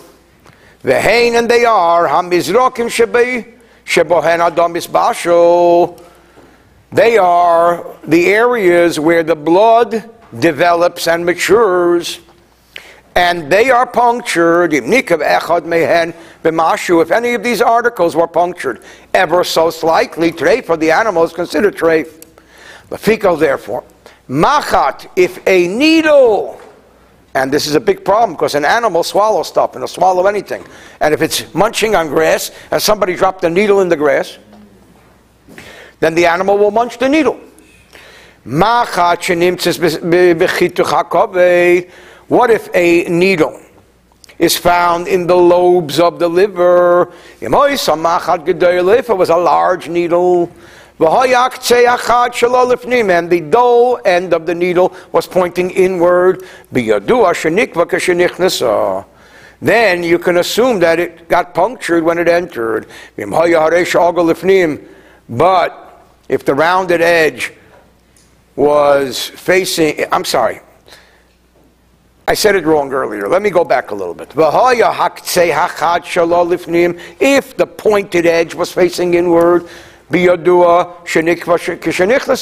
the 0.80 0.98
hain 0.98 1.36
and 1.36 1.46
they 1.46 1.66
are, 1.66 2.08
hamizrokim 2.08 2.88
shebei, 2.88 3.52
shebohen 3.84 4.40
adam 4.40 4.72
isbashol 4.72 6.00
they 6.90 7.18
are 7.18 7.84
the 8.04 8.28
areas 8.28 8.98
where 8.98 9.22
the 9.22 9.36
blood 9.36 10.08
develops 10.38 11.06
and 11.06 11.26
matures, 11.26 12.20
and 13.14 13.52
they 13.52 13.70
are 13.70 13.86
punctured. 13.86 14.72
If 14.72 14.84
any 17.10 17.34
of 17.34 17.42
these 17.42 17.60
articles 17.60 18.16
were 18.16 18.26
punctured, 18.26 18.82
ever 19.12 19.44
so 19.44 19.68
slightly, 19.68 20.32
treif 20.32 20.64
for 20.64 20.78
the 20.78 20.90
animal 20.90 21.24
is 21.24 21.34
considered 21.34 21.76
treif. 21.76 22.24
Lafiko, 22.88 23.38
therefore, 23.38 23.84
machat, 24.30 25.10
if 25.14 25.46
a 25.46 25.68
needle, 25.68 26.58
and 27.34 27.52
this 27.52 27.66
is 27.66 27.74
a 27.74 27.80
big 27.80 28.04
problem 28.04 28.32
because 28.32 28.54
an 28.54 28.64
animal 28.64 29.02
swallows 29.02 29.48
stuff 29.48 29.74
and 29.74 29.82
it'll 29.82 29.88
swallow 29.88 30.26
anything. 30.26 30.64
And 31.00 31.12
if 31.12 31.20
it's 31.20 31.52
munching 31.52 31.96
on 31.96 32.08
grass 32.08 32.52
and 32.70 32.80
somebody 32.80 33.16
dropped 33.16 33.42
a 33.44 33.50
needle 33.50 33.80
in 33.80 33.88
the 33.88 33.96
grass, 33.96 34.38
then 35.98 36.14
the 36.14 36.26
animal 36.26 36.58
will 36.58 36.70
munch 36.70 36.98
the 36.98 37.08
needle. 37.08 37.40
What 42.28 42.50
if 42.50 42.68
a 42.74 43.04
needle 43.08 43.60
is 44.38 44.56
found 44.56 45.08
in 45.08 45.26
the 45.26 45.36
lobes 45.36 45.98
of 45.98 46.18
the 46.18 46.28
liver? 46.28 47.12
If 47.40 47.50
it 49.10 49.16
was 49.16 49.30
a 49.30 49.36
large 49.36 49.88
needle, 49.88 50.50
and 53.10 53.28
the 53.30 53.40
dull 53.50 54.00
end 54.04 54.32
of 54.32 54.46
the 54.46 54.54
needle 54.54 54.94
was 55.10 55.26
pointing 55.26 55.70
inward. 55.70 56.44
Then 59.60 60.02
you 60.02 60.18
can 60.18 60.36
assume 60.36 60.78
that 60.80 61.00
it 61.00 61.28
got 61.28 61.54
punctured 61.54 62.04
when 62.04 62.18
it 62.18 62.28
entered. 62.28 62.86
But 65.28 65.72
if 66.28 66.44
the 66.44 66.54
rounded 66.54 67.00
edge 67.00 67.52
was 68.56 69.28
facing, 69.28 70.04
I'm 70.12 70.24
sorry, 70.24 70.60
I 72.28 72.34
said 72.34 72.54
it 72.56 72.64
wrong 72.64 72.92
earlier. 72.92 73.28
Let 73.28 73.42
me 73.42 73.50
go 73.50 73.64
back 73.64 73.90
a 73.90 73.94
little 73.94 74.14
bit. 74.14 74.32
If 77.20 77.56
the 77.56 77.66
pointed 77.66 78.26
edge 78.26 78.54
was 78.54 78.72
facing 78.72 79.14
inward, 79.14 79.68
so 80.10 80.16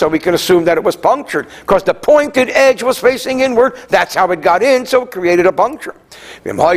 we 0.08 0.18
can 0.18 0.34
assume 0.34 0.64
that 0.64 0.76
it 0.76 0.82
was 0.82 0.96
punctured 0.96 1.46
because 1.60 1.84
the 1.84 1.94
pointed 1.94 2.50
edge 2.50 2.82
was 2.82 2.98
facing 2.98 3.38
inward. 3.40 3.76
That's 3.88 4.16
how 4.16 4.32
it 4.32 4.40
got 4.40 4.62
in, 4.62 4.84
so 4.84 5.02
it 5.02 5.12
created 5.12 5.46
a 5.46 5.52
puncture. 5.52 5.94
But 6.44 6.76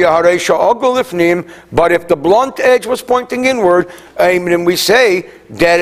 if 1.92 2.08
the 2.08 2.16
blunt 2.16 2.60
edge 2.60 2.86
was 2.86 3.02
pointing 3.02 3.46
inward, 3.46 3.90
we 4.20 4.76
say 4.76 5.28
that 5.50 5.80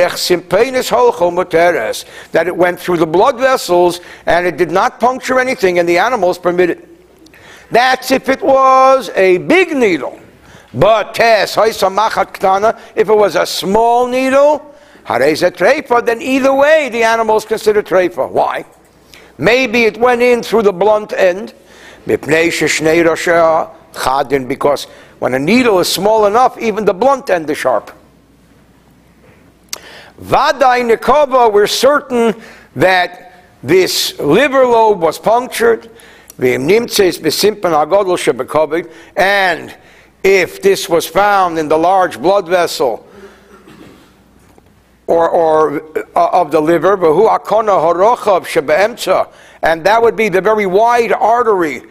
it 2.47 2.55
went 2.55 2.79
through 2.79 2.97
the 2.97 3.05
blood 3.05 3.37
vessels 3.37 3.99
and 4.25 4.47
it 4.47 4.55
did 4.57 4.71
not 4.71 5.01
puncture 5.01 5.37
anything, 5.39 5.79
and 5.79 5.89
the 5.89 5.97
animals 5.97 6.37
permitted. 6.37 6.87
That's 7.71 8.11
if 8.11 8.29
it 8.29 8.41
was 8.41 9.09
a 9.15 9.39
big 9.39 9.75
needle. 9.75 10.17
But 10.73 11.19
if 11.19 11.57
it 11.57 13.05
was 13.05 13.35
a 13.35 13.45
small 13.45 14.07
needle, 14.07 14.72
hareza 15.05 15.51
treifa, 15.51 16.05
then 16.05 16.21
either 16.21 16.53
way 16.53 16.89
the 16.89 17.03
animal 17.03 17.37
is 17.37 17.45
considered 17.45 17.85
treifa. 17.85 18.29
Why? 18.29 18.65
Maybe 19.37 19.83
it 19.83 19.97
went 19.97 20.21
in 20.21 20.43
through 20.43 20.63
the 20.63 20.73
blunt 20.73 21.13
end, 21.13 21.53
because 22.05 22.67
when 25.19 25.33
a 25.33 25.39
needle 25.39 25.79
is 25.79 25.87
small 25.87 26.25
enough, 26.25 26.57
even 26.59 26.85
the 26.85 26.93
blunt 26.93 27.29
end 27.29 27.49
is 27.49 27.57
sharp. 27.57 27.91
Vadai 30.21 30.89
Nikova, 30.89 31.51
we're 31.51 31.67
certain 31.67 32.35
that 32.75 33.33
this 33.63 34.19
liver 34.19 34.65
lobe 34.65 35.01
was 35.01 35.17
punctured, 35.17 35.89
and 36.39 36.69
if 40.23 40.61
this 40.61 40.89
was 40.89 41.07
found 41.07 41.59
in 41.59 41.67
the 41.67 41.77
large 41.77 42.21
blood 42.21 42.47
vessel 42.47 43.07
or, 45.07 45.29
or 45.29 45.81
uh, 46.15 46.29
of 46.31 46.51
the 46.51 46.61
liver, 46.61 46.95
and 49.61 49.85
that 49.85 50.01
would 50.01 50.15
be 50.15 50.29
the 50.29 50.41
very 50.41 50.65
wide 50.65 51.11
artery 51.11 51.83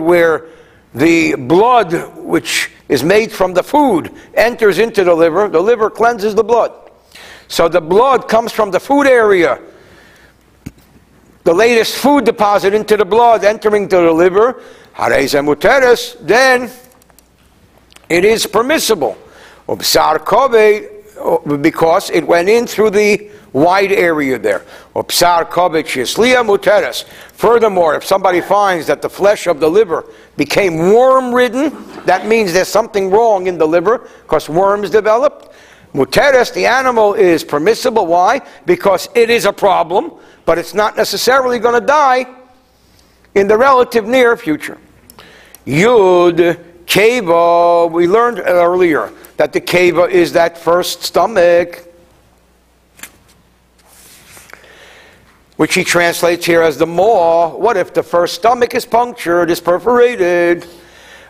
where 0.00 0.46
the 0.94 1.34
blood, 1.34 1.92
which 2.16 2.70
is 2.88 3.04
made 3.04 3.30
from 3.30 3.52
the 3.52 3.62
food, 3.62 4.10
enters 4.34 4.78
into 4.78 5.04
the 5.04 5.14
liver. 5.14 5.48
The 5.48 5.60
liver 5.60 5.90
cleanses 5.90 6.34
the 6.34 6.44
blood. 6.44 6.72
So 7.48 7.68
the 7.68 7.80
blood 7.80 8.28
comes 8.28 8.52
from 8.52 8.70
the 8.70 8.80
food 8.80 9.06
area. 9.06 9.60
The 11.44 11.52
latest 11.52 11.96
food 11.96 12.24
deposit 12.24 12.74
into 12.74 12.96
the 12.96 13.04
blood 13.04 13.44
entering 13.44 13.88
to 13.88 13.96
the 13.96 14.12
liver, 14.12 14.62
then 16.22 16.70
it 18.08 18.24
is 18.24 18.46
permissible. 18.46 19.16
Uh, 19.68 21.38
because 21.56 22.10
it 22.10 22.26
went 22.26 22.48
in 22.48 22.66
through 22.66 22.90
the 22.90 23.30
wide 23.52 23.90
area 23.90 24.38
there. 24.38 24.60
Furthermore, 27.32 27.94
if 27.94 28.04
somebody 28.04 28.40
finds 28.42 28.86
that 28.86 29.00
the 29.00 29.08
flesh 29.08 29.46
of 29.46 29.58
the 29.58 29.68
liver 29.68 30.04
became 30.36 30.92
worm 30.92 31.34
ridden, 31.34 31.72
that 32.04 32.26
means 32.26 32.52
there's 32.52 32.68
something 32.68 33.10
wrong 33.10 33.46
in 33.46 33.56
the 33.56 33.66
liver 33.66 34.08
because 34.22 34.48
worms 34.48 34.90
developed. 34.90 35.54
Muteres, 35.94 36.52
the 36.52 36.66
animal 36.66 37.14
is 37.14 37.42
permissible. 37.42 38.06
Why? 38.06 38.42
Because 38.66 39.08
it 39.14 39.30
is 39.30 39.46
a 39.46 39.52
problem, 39.52 40.12
but 40.44 40.58
it's 40.58 40.74
not 40.74 40.96
necessarily 40.96 41.58
going 41.58 41.80
to 41.80 41.86
die 41.86 42.26
in 43.34 43.48
the 43.48 43.56
relative 43.56 44.06
near 44.06 44.36
future. 44.36 44.76
Yud, 45.66 46.62
Keva, 46.84 47.90
we 47.90 48.06
learned 48.06 48.40
earlier 48.40 49.10
that 49.36 49.52
the 49.52 49.60
Keva 49.60 50.10
is 50.10 50.32
that 50.32 50.56
first 50.58 51.02
stomach. 51.02 51.82
which 55.56 55.74
he 55.74 55.84
translates 55.84 56.44
here 56.44 56.62
as 56.62 56.76
the 56.78 56.86
maw. 56.86 57.56
What 57.56 57.76
if 57.76 57.94
the 57.94 58.02
first 58.02 58.34
stomach 58.34 58.74
is 58.74 58.84
punctured, 58.84 59.50
is 59.50 59.60
perforated? 59.60 60.66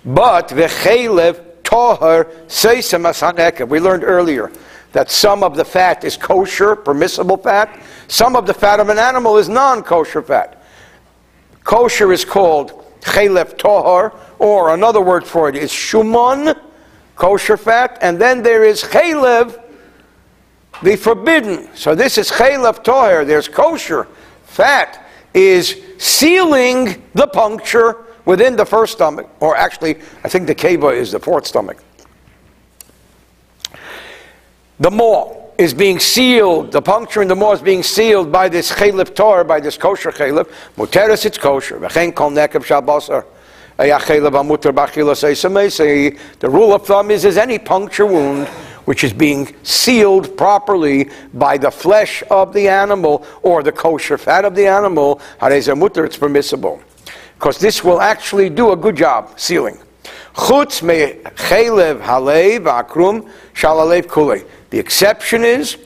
But 0.04 0.48
v'chelev 0.48 1.62
tohar 1.62 2.26
seisem 2.46 3.68
We 3.68 3.80
learned 3.80 4.04
earlier 4.04 4.50
that 4.92 5.10
some 5.10 5.42
of 5.42 5.56
the 5.56 5.64
fat 5.64 6.04
is 6.04 6.16
kosher, 6.16 6.74
permissible 6.76 7.36
fat. 7.36 7.80
Some 8.08 8.34
of 8.34 8.46
the 8.46 8.54
fat 8.54 8.80
of 8.80 8.88
an 8.88 8.98
animal 8.98 9.36
is 9.36 9.48
non-kosher 9.48 10.22
fat. 10.22 10.62
Kosher 11.64 12.12
is 12.12 12.24
called 12.24 12.84
chelev 13.00 13.56
tohar, 13.56 14.14
or 14.38 14.74
another 14.74 15.00
word 15.00 15.24
for 15.24 15.48
it 15.48 15.56
is 15.56 15.70
shumon, 15.70 16.58
kosher 17.16 17.56
fat, 17.56 17.98
and 18.00 18.20
then 18.20 18.42
there 18.42 18.64
is 18.64 18.82
chelev, 18.82 19.60
the 20.82 20.96
forbidden. 20.96 21.68
So 21.74 21.94
this 21.94 22.18
is 22.18 22.30
chaylev 22.30 22.84
toher. 22.84 23.26
There's 23.26 23.48
kosher 23.48 24.06
fat 24.44 25.08
is 25.34 25.80
sealing 25.98 27.02
the 27.14 27.26
puncture 27.26 28.04
within 28.26 28.56
the 28.56 28.66
first 28.66 28.92
stomach, 28.92 29.28
or 29.40 29.56
actually, 29.56 29.96
I 30.24 30.28
think 30.28 30.46
the 30.46 30.54
keva 30.54 30.94
is 30.94 31.12
the 31.12 31.20
fourth 31.20 31.46
stomach. 31.46 31.82
The 34.78 34.90
maw 34.90 35.46
is 35.56 35.72
being 35.72 35.98
sealed. 35.98 36.72
The 36.72 36.82
puncture 36.82 37.22
in 37.22 37.28
the 37.28 37.34
maw 37.34 37.52
is 37.52 37.62
being 37.62 37.82
sealed 37.82 38.30
by 38.30 38.48
this 38.50 38.70
chaylev 38.70 39.14
tor, 39.14 39.42
by 39.44 39.60
this 39.60 39.78
kosher 39.78 40.12
chaylev. 40.12 40.50
Muteris, 40.76 41.24
it's 41.24 41.38
kosher. 41.38 41.78
V'chein 41.78 42.14
kol 42.14 42.30
nekev 42.30 42.64
shabasar. 42.64 43.24
The 46.40 46.42
rule 46.42 46.72
of 46.72 46.86
thumb 46.86 47.10
is, 47.10 47.24
is 47.24 47.36
any 47.36 47.58
puncture 47.58 48.06
wound 48.06 48.48
which 48.86 49.04
is 49.04 49.12
being 49.12 49.54
sealed 49.64 50.36
properly 50.36 51.10
by 51.34 51.58
the 51.58 51.70
flesh 51.70 52.22
of 52.30 52.52
the 52.52 52.68
animal 52.68 53.26
or 53.42 53.62
the 53.62 53.72
kosher 53.72 54.16
fat 54.16 54.44
of 54.44 54.54
the 54.54 54.66
animal, 54.66 55.20
it's 55.42 56.16
permissible. 56.16 56.80
Because 57.34 57.58
this 57.58 57.84
will 57.84 58.00
actually 58.00 58.48
do 58.48 58.72
a 58.72 58.76
good 58.76 58.96
job 58.96 59.38
sealing. 59.38 59.78
The 64.70 64.78
exception 64.78 65.44
is 65.44 65.76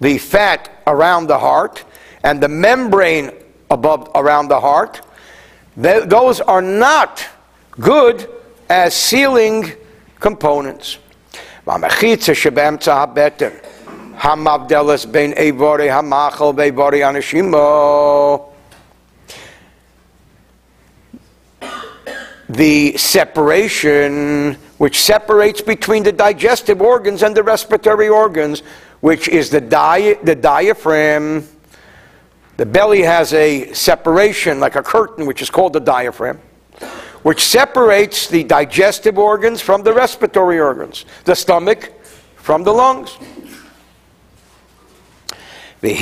the 0.00 0.18
fat 0.18 0.70
around 0.86 1.26
the 1.26 1.38
heart 1.38 1.84
and 2.22 2.40
the 2.40 2.48
membrane 2.48 3.30
above 3.70 4.10
around 4.14 4.48
the 4.48 4.60
heart 4.60 5.00
those 5.78 6.40
are 6.40 6.62
not 6.62 7.24
good 7.78 8.28
as 8.68 8.94
sealing 8.94 9.72
components. 10.18 10.98
The 22.48 22.96
separation 22.96 24.54
which 24.78 24.98
separates 25.00 25.60
between 25.60 26.02
the 26.02 26.12
digestive 26.12 26.80
organs 26.80 27.22
and 27.22 27.36
the 27.36 27.42
respiratory 27.42 28.08
organs, 28.08 28.62
which 29.00 29.28
is 29.28 29.50
the, 29.50 29.60
di- 29.60 30.14
the 30.24 30.34
diaphragm 30.34 31.46
the 32.58 32.66
belly 32.66 33.00
has 33.02 33.32
a 33.32 33.72
separation, 33.72 34.60
like 34.60 34.76
a 34.76 34.82
curtain, 34.82 35.24
which 35.24 35.40
is 35.40 35.48
called 35.48 35.72
the 35.72 35.80
diaphragm 35.80 36.40
which 37.22 37.44
separates 37.44 38.28
the 38.28 38.44
digestive 38.44 39.18
organs 39.18 39.60
from 39.60 39.82
the 39.82 39.92
respiratory 39.92 40.60
organs, 40.60 41.04
the 41.24 41.34
stomach 41.34 41.92
from 42.36 42.62
the 42.62 42.72
lungs. 42.72 43.18
If 45.82 46.00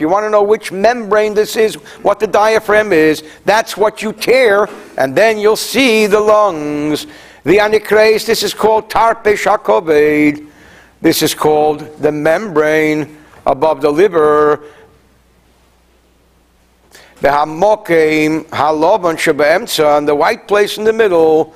you 0.00 0.08
want 0.08 0.26
to 0.26 0.30
know 0.30 0.42
which 0.42 0.72
membrane 0.72 1.34
this 1.34 1.56
is, 1.56 1.76
what 2.02 2.20
the 2.20 2.26
diaphragm 2.26 2.92
is, 2.92 3.22
that's 3.44 3.76
what 3.76 4.02
you 4.02 4.12
tear, 4.12 4.68
and 4.98 5.14
then 5.16 5.38
you'll 5.38 5.56
see 5.56 6.06
the 6.06 6.20
lungs. 6.20 7.06
The 7.44 7.58
anikres, 7.58 8.26
this 8.26 8.42
is 8.42 8.52
called 8.52 8.90
tarpe 8.90 9.36
shakoved. 9.36 10.47
This 11.00 11.22
is 11.22 11.34
called 11.34 11.80
the 12.00 12.12
membrane 12.12 13.18
above 13.46 13.80
the 13.80 13.90
liver 13.90 14.64
V'hamokim 17.20 18.44
haloban 18.44 19.16
shebeemtza, 19.16 19.98
and 19.98 20.06
the 20.06 20.14
white 20.14 20.46
place 20.46 20.78
in 20.78 20.84
the 20.84 20.92
middle, 20.92 21.52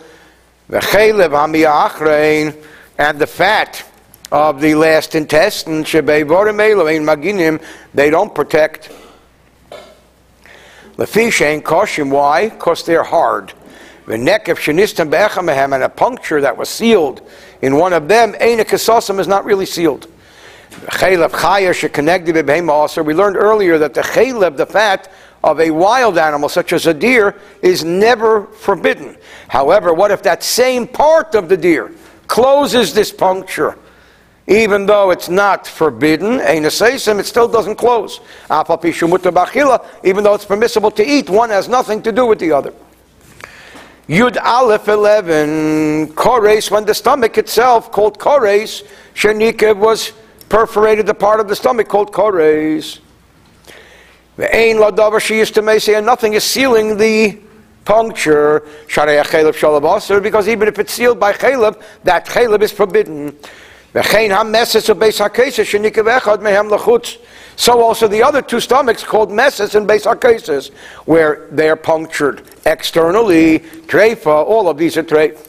the 0.68 0.78
v'chelev 0.78 1.30
hamiachrein, 1.30 2.56
and 2.98 3.18
the 3.18 3.26
fat 3.28 3.84
of 4.32 4.60
the 4.60 4.74
last 4.74 5.14
intestine, 5.14 5.84
shebeivorim 5.84 6.58
eloin 6.58 7.04
maginim, 7.04 7.62
they 7.94 8.10
don't 8.10 8.34
protect. 8.34 8.90
Lefish 10.96 11.40
ain't 11.46 11.64
koshim, 11.64 12.10
why? 12.10 12.48
Because 12.48 12.84
they're 12.84 13.04
hard. 13.04 13.52
V'nekev 14.06 14.56
shenistam 14.56 15.10
be'echamehem, 15.10 15.74
and 15.74 15.84
a 15.84 15.88
puncture 15.88 16.40
that 16.40 16.56
was 16.56 16.68
sealed 16.68 17.22
in 17.62 17.76
one 17.76 17.92
of 17.92 18.08
them, 18.08 18.34
ain't 18.40 18.60
is 19.18 19.28
not 19.28 19.44
really 19.44 19.66
sealed. 19.66 20.08
Chaya 20.70 21.72
shekonnected 21.72 22.36
also. 22.68 23.02
We 23.02 23.14
learned 23.14 23.36
earlier 23.36 23.78
that 23.78 23.94
the 23.94 24.02
chaylev, 24.02 24.56
the 24.56 24.66
fat, 24.66 25.10
of 25.44 25.58
a 25.60 25.70
wild 25.70 26.18
animal, 26.18 26.48
such 26.48 26.72
as 26.72 26.86
a 26.86 26.94
deer, 26.94 27.34
is 27.62 27.82
never 27.84 28.44
forbidden. 28.46 29.16
However, 29.48 29.92
what 29.92 30.10
if 30.12 30.22
that 30.22 30.42
same 30.42 30.86
part 30.86 31.34
of 31.34 31.48
the 31.48 31.56
deer 31.56 31.92
closes 32.28 32.94
this 32.94 33.10
puncture? 33.10 33.76
Even 34.46 34.86
though 34.86 35.10
it's 35.10 35.28
not 35.28 35.66
forbidden, 35.66 36.40
it 36.40 37.26
still 37.26 37.48
doesn't 37.48 37.76
close. 37.76 38.20
Even 38.50 40.24
though 40.24 40.34
it's 40.34 40.44
permissible 40.44 40.90
to 40.92 41.04
eat, 41.04 41.28
one 41.28 41.50
has 41.50 41.68
nothing 41.68 42.02
to 42.02 42.12
do 42.12 42.26
with 42.26 42.38
the 42.38 42.52
other. 42.52 42.72
Yud 44.08 44.36
Aleph 44.42 44.88
11, 44.88 46.08
Kores, 46.14 46.72
when 46.72 46.84
the 46.84 46.92
stomach 46.92 47.38
itself, 47.38 47.92
called 47.92 48.18
Kores, 48.18 48.82
Shenikev 49.14 49.76
was 49.76 50.12
perforated 50.48 51.06
the 51.06 51.14
part 51.14 51.38
of 51.38 51.46
the 51.46 51.54
stomach 51.54 51.86
called 51.88 52.12
Kores. 52.12 52.98
The 54.36 54.54
ain 54.54 54.78
ladavar 54.78 55.20
she 55.20 55.38
used 55.38 55.54
to 55.54 55.80
say, 55.80 55.94
and 55.94 56.04
nothing 56.04 56.32
is 56.32 56.42
sealing 56.42 56.96
the 56.96 57.38
puncture 57.84 58.66
sharei 58.88 59.22
chelab 59.22 59.54
shalab 59.54 60.22
because 60.22 60.48
even 60.48 60.66
if 60.66 60.80
it's 60.80 60.92
sealed 60.92 61.20
by 61.20 61.32
chelab, 61.32 61.80
that 62.02 62.26
chelab 62.26 62.62
is 62.62 62.72
forbidden. 62.72 63.36
So 67.56 67.80
also 67.82 68.08
the 68.08 68.22
other 68.22 68.42
two 68.42 68.60
stomachs 68.60 69.04
called 69.04 69.30
meses 69.30 69.74
and 69.74 69.86
base 69.86 70.06
where 71.04 71.48
they 71.50 71.68
are 71.68 71.76
punctured 71.76 72.42
externally, 72.64 73.60
treifa, 73.60 74.26
all 74.26 74.68
of 74.68 74.78
these 74.78 74.96
are 74.96 75.02
treifa. 75.02 75.48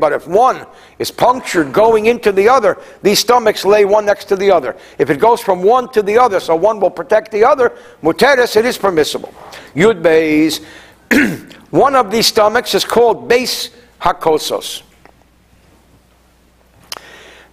But 0.00 0.12
if 0.12 0.26
one 0.26 0.66
is 0.98 1.10
punctured 1.10 1.72
going 1.72 2.06
into 2.06 2.32
the 2.32 2.48
other, 2.48 2.78
these 3.02 3.20
stomachs 3.20 3.64
lay 3.64 3.84
one 3.84 4.06
next 4.06 4.24
to 4.26 4.36
the 4.36 4.50
other. 4.50 4.76
If 4.98 5.10
it 5.10 5.20
goes 5.20 5.40
from 5.40 5.62
one 5.62 5.88
to 5.92 6.02
the 6.02 6.18
other, 6.18 6.40
so 6.40 6.56
one 6.56 6.80
will 6.80 6.90
protect 6.90 7.30
the 7.30 7.44
other, 7.44 7.72
muteris, 8.02 8.56
it 8.56 8.64
is 8.64 8.76
permissible. 8.76 9.32
Yud 9.76 10.02
Beis, 10.02 10.64
one 11.70 11.94
of 11.94 12.10
these 12.10 12.26
stomachs 12.26 12.74
is 12.74 12.84
called 12.84 13.28
base 13.28 13.70
hakosos. 14.00 14.82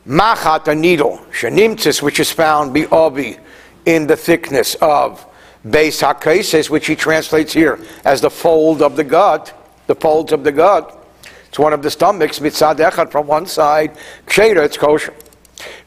Machat, 0.08 0.68
a 0.68 0.76
needle, 0.76 1.20
shenimtzis, 1.32 2.02
which 2.02 2.20
is 2.20 2.32
found 2.32 2.76
obi 2.92 3.38
in 3.86 4.08
the 4.08 4.16
thickness 4.16 4.76
of 4.76 5.26
base 5.70 6.02
hakosos, 6.02 6.70
which 6.70 6.88
he 6.88 6.96
translates 6.96 7.54
here 7.54 7.80
as 8.04 8.22
the 8.22 8.30
fold 8.30 8.82
of 8.82 8.96
the 8.96 9.04
gut 9.04 9.54
the 9.92 9.96
folds 9.96 10.32
of 10.32 10.44
the 10.44 10.52
gut. 10.52 10.98
It's 11.50 11.60
one 11.60 11.74
of 11.74 11.82
the 11.82 11.92
stomachs, 11.92 12.40
mitzad 12.40 12.78
echad 12.78 13.12
from 13.12 13.28
one 13.28 13.46
side. 13.46 13.98
Ksheira, 14.26 14.64
it's 14.64 14.78
kosher. 14.78 15.14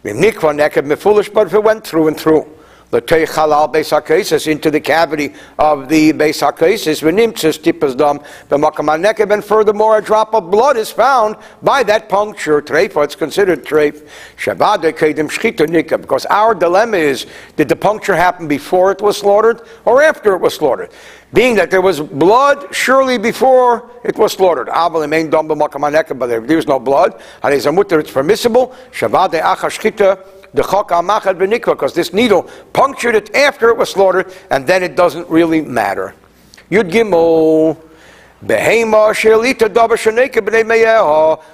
Nikva 0.05 0.55
neked 0.55 0.99
foolish, 0.99 1.31
but 1.31 1.47
if 1.47 1.55
it 1.55 1.63
went 1.63 1.87
through 1.87 2.09
and 2.09 2.17
through 2.17 2.47
letei 2.91 3.27
halal 3.27 3.73
beis 3.73 4.47
into 4.47 4.71
the 4.71 4.81
cavity 4.81 5.35
of 5.59 5.89
the 5.89 6.13
beis 6.13 6.43
hakesis 6.43 7.03
v'nimtzis 7.03 7.59
tipas 7.59 7.97
dam 7.97 8.21
b'makam 8.49 9.33
and 9.33 9.45
furthermore 9.45 9.99
a 9.99 10.03
drop 10.03 10.35
of 10.35 10.51
blood 10.51 10.77
is 10.77 10.91
found 10.91 11.37
by 11.63 11.83
that 11.83 12.09
puncture 12.09 12.61
treif, 12.63 13.03
it's 13.03 13.15
considered 13.15 13.65
treif. 13.65 14.09
Shabbat 14.37 14.93
kedim 14.93 15.29
shchita 15.31 15.67
nikab, 15.67 16.01
because 16.01 16.27
our 16.27 16.55
dilemma 16.55 16.97
is, 16.97 17.27
did 17.57 17.69
the 17.69 17.77
puncture 17.77 18.15
happen 18.15 18.49
before 18.49 18.91
it 18.93 19.01
was 19.01 19.19
slaughtered 19.19 19.63
or 19.85 20.03
after 20.03 20.35
it 20.35 20.41
was 20.41 20.55
slaughtered? 20.55 20.91
Being 21.33 21.57
that 21.57 21.71
there 21.71 21.81
was 21.81 22.01
blood 22.01 22.75
surely 22.75 23.19
before 23.19 23.91
it 24.05 24.17
was 24.17 24.33
slaughtered. 24.33 24.69
But 24.69 25.07
there 25.07 26.41
was 26.41 26.67
no 26.67 26.79
blood. 26.79 27.21
It's 27.43 28.11
permissible. 28.13 28.75
Shabbat 28.93 29.31
achashchita 29.41 30.19
the 30.23 30.23
al 30.23 30.44
because 30.55 31.95
this 31.95 32.13
needle 32.13 32.49
punctured 32.73 33.15
it 33.15 33.35
after 33.35 33.69
it 33.69 33.77
was 33.77 33.91
slaughtered, 33.91 34.33
and 34.51 34.67
then 34.67 34.83
it 34.83 34.97
doesn't 34.97 35.29
really 35.29 35.61
matter. 35.61 36.15
Yud 36.71 36.91
Gimel. 36.91 37.79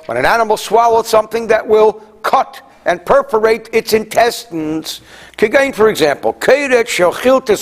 When 0.06 0.16
an 0.16 0.26
animal 0.26 0.56
swallowed 0.56 1.06
something 1.06 1.46
that 1.46 1.68
will 1.68 1.92
cut 2.22 2.62
and 2.84 3.06
perforate 3.06 3.68
its 3.72 3.92
intestines. 3.92 5.00
Kagain, 5.36 5.72
for 5.74 5.88
example, 5.88 6.32
the 6.32 7.58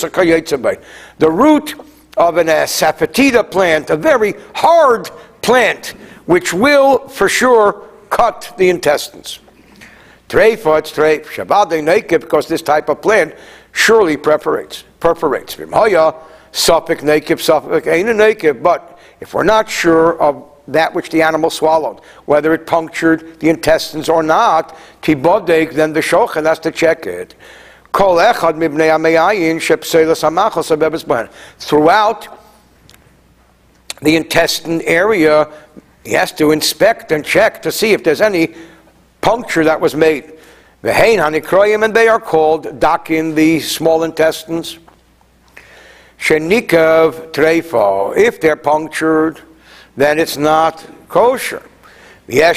root 1.29 1.75
of 2.17 2.37
an 2.37 2.49
uh, 2.49 2.53
asafetida 2.53 3.49
plant, 3.49 3.89
a 3.89 3.97
very 3.97 4.33
hard 4.55 5.09
plant, 5.41 5.87
which 6.25 6.53
will 6.53 7.07
for 7.07 7.29
sure 7.29 7.87
cut 8.09 8.53
the 8.57 8.69
intestines. 8.69 9.39
Treifa, 10.29 10.79
it's 10.79 10.91
treif. 10.91 11.25
Shabbat 11.25 11.83
naked 11.83 12.21
because 12.21 12.47
this 12.47 12.61
type 12.61 12.87
of 12.87 13.01
plant 13.01 13.33
surely 13.71 14.15
perforates. 14.15 14.83
Perforates. 14.99 15.55
Vimhaya, 15.55 16.13
oh, 16.13 16.27
suffix 16.51 17.03
naked, 17.03 17.39
suffix 17.39 17.87
ain't 17.87 18.09
a 18.09 18.13
naked. 18.13 18.61
But 18.63 18.99
if 19.19 19.33
we're 19.33 19.43
not 19.43 19.67
sure 19.69 20.21
of 20.21 20.45
that 20.67 20.93
which 20.93 21.09
the 21.09 21.23
animal 21.23 21.49
swallowed, 21.49 21.99
whether 22.25 22.53
it 22.53 22.67
punctured 22.67 23.39
the 23.39 23.49
intestines 23.49 24.07
or 24.07 24.21
not, 24.21 24.77
tibodek, 25.01 25.73
then 25.73 25.93
the 25.93 25.99
shochan 25.99 26.45
has 26.45 26.59
to 26.59 26.71
check 26.71 27.07
it. 27.07 27.33
Throughout 31.57 32.39
the 34.01 34.15
intestine 34.15 34.81
area, 34.83 35.51
he 36.03 36.11
has 36.13 36.31
to 36.33 36.51
inspect 36.51 37.11
and 37.11 37.25
check 37.25 37.63
to 37.63 37.71
see 37.71 37.93
if 37.93 38.03
there's 38.03 38.21
any 38.21 38.53
puncture 39.21 39.63
that 39.63 39.79
was 39.79 39.95
made. 39.95 40.33
Vehain 40.83 41.17
hanikroyim, 41.17 41.83
and 41.83 41.93
they 41.93 42.07
are 42.07 42.19
called 42.19 42.79
dakin, 42.79 43.35
the 43.35 43.59
small 43.59 44.03
intestines. 44.03 44.79
Treifo. 47.31 48.15
If 48.15 48.39
they're 48.41 48.55
punctured, 48.55 49.41
then 49.95 50.19
it's 50.19 50.37
not 50.37 50.85
kosher. 51.07 51.63
Then 52.29 52.47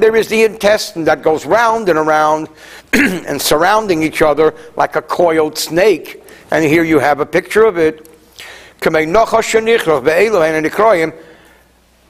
there 0.00 0.16
is 0.16 0.28
the 0.28 0.42
intestine 0.44 1.04
that 1.04 1.22
goes 1.22 1.44
round 1.44 1.88
and 1.90 1.98
around 1.98 2.48
and 2.94 3.42
surrounding 3.42 4.02
each 4.02 4.22
other 4.22 4.54
like 4.74 4.96
a 4.96 5.02
coiled 5.02 5.58
snake. 5.58 6.24
And 6.50 6.64
here 6.64 6.82
you 6.82 6.98
have 6.98 7.20
a 7.20 7.26
picture 7.26 7.64
of 7.64 7.76
it. 7.76 8.08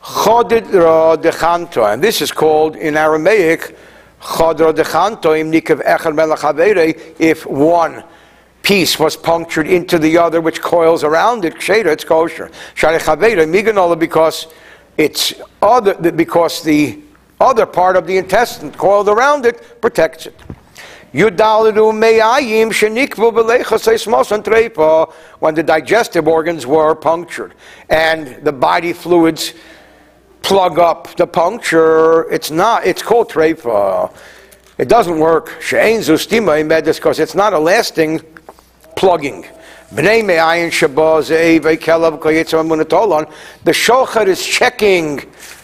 Chodidra 0.02 1.16
dechanto, 1.16 1.92
and 1.92 2.02
this 2.02 2.20
is 2.20 2.32
called 2.32 2.74
in 2.74 2.96
Aramaic 2.96 3.76
chodra 4.20 4.72
dechanto 4.74 5.38
im 5.38 5.52
nikav 5.52 5.80
echad 5.84 6.14
melech 6.14 6.42
if 7.20 7.46
one 7.46 8.02
piece 8.62 8.98
was 8.98 9.16
punctured 9.16 9.68
into 9.68 9.98
the 10.00 10.18
other 10.18 10.40
which 10.40 10.60
coils 10.60 11.04
around 11.04 11.44
it, 11.44 11.54
ksheda, 11.54 11.86
it's 11.86 12.02
kosher. 12.04 12.50
Shari 12.74 12.98
chaveda 12.98 13.46
miganola 13.46 13.96
because 13.96 14.48
it's 14.96 15.34
other 15.60 15.94
because 15.94 16.62
the 16.64 17.00
other 17.40 17.66
part 17.66 17.96
of 17.96 18.06
the 18.06 18.16
intestine 18.16 18.72
coiled 18.72 19.08
around 19.08 19.46
it 19.46 19.80
protects 19.80 20.26
it. 20.26 20.34
When 21.12 21.36
the 25.54 25.62
digestive 25.66 26.28
organs 26.28 26.66
were 26.66 26.94
punctured 26.94 27.54
and 27.90 28.44
the 28.44 28.52
body 28.52 28.92
fluids 28.92 29.54
plug 30.42 30.78
up 30.78 31.16
the 31.16 31.26
puncture. 31.26 32.30
It's 32.30 32.50
not, 32.50 32.86
it's 32.86 33.02
called 33.02 33.30
treifa. 33.30 34.12
It 34.78 34.88
doesn't 34.88 35.18
work. 35.18 35.60
She'ain 35.62 36.00
zustima 36.00 36.62
medis 36.66 36.96
because 36.96 37.18
it's 37.18 37.34
not 37.34 37.52
a 37.52 37.58
lasting 37.58 38.20
plugging. 38.96 39.44
Eh, 39.94 40.22
the 40.22 40.38
shochet 43.66 44.26
is 44.26 44.46
checking 44.46 45.20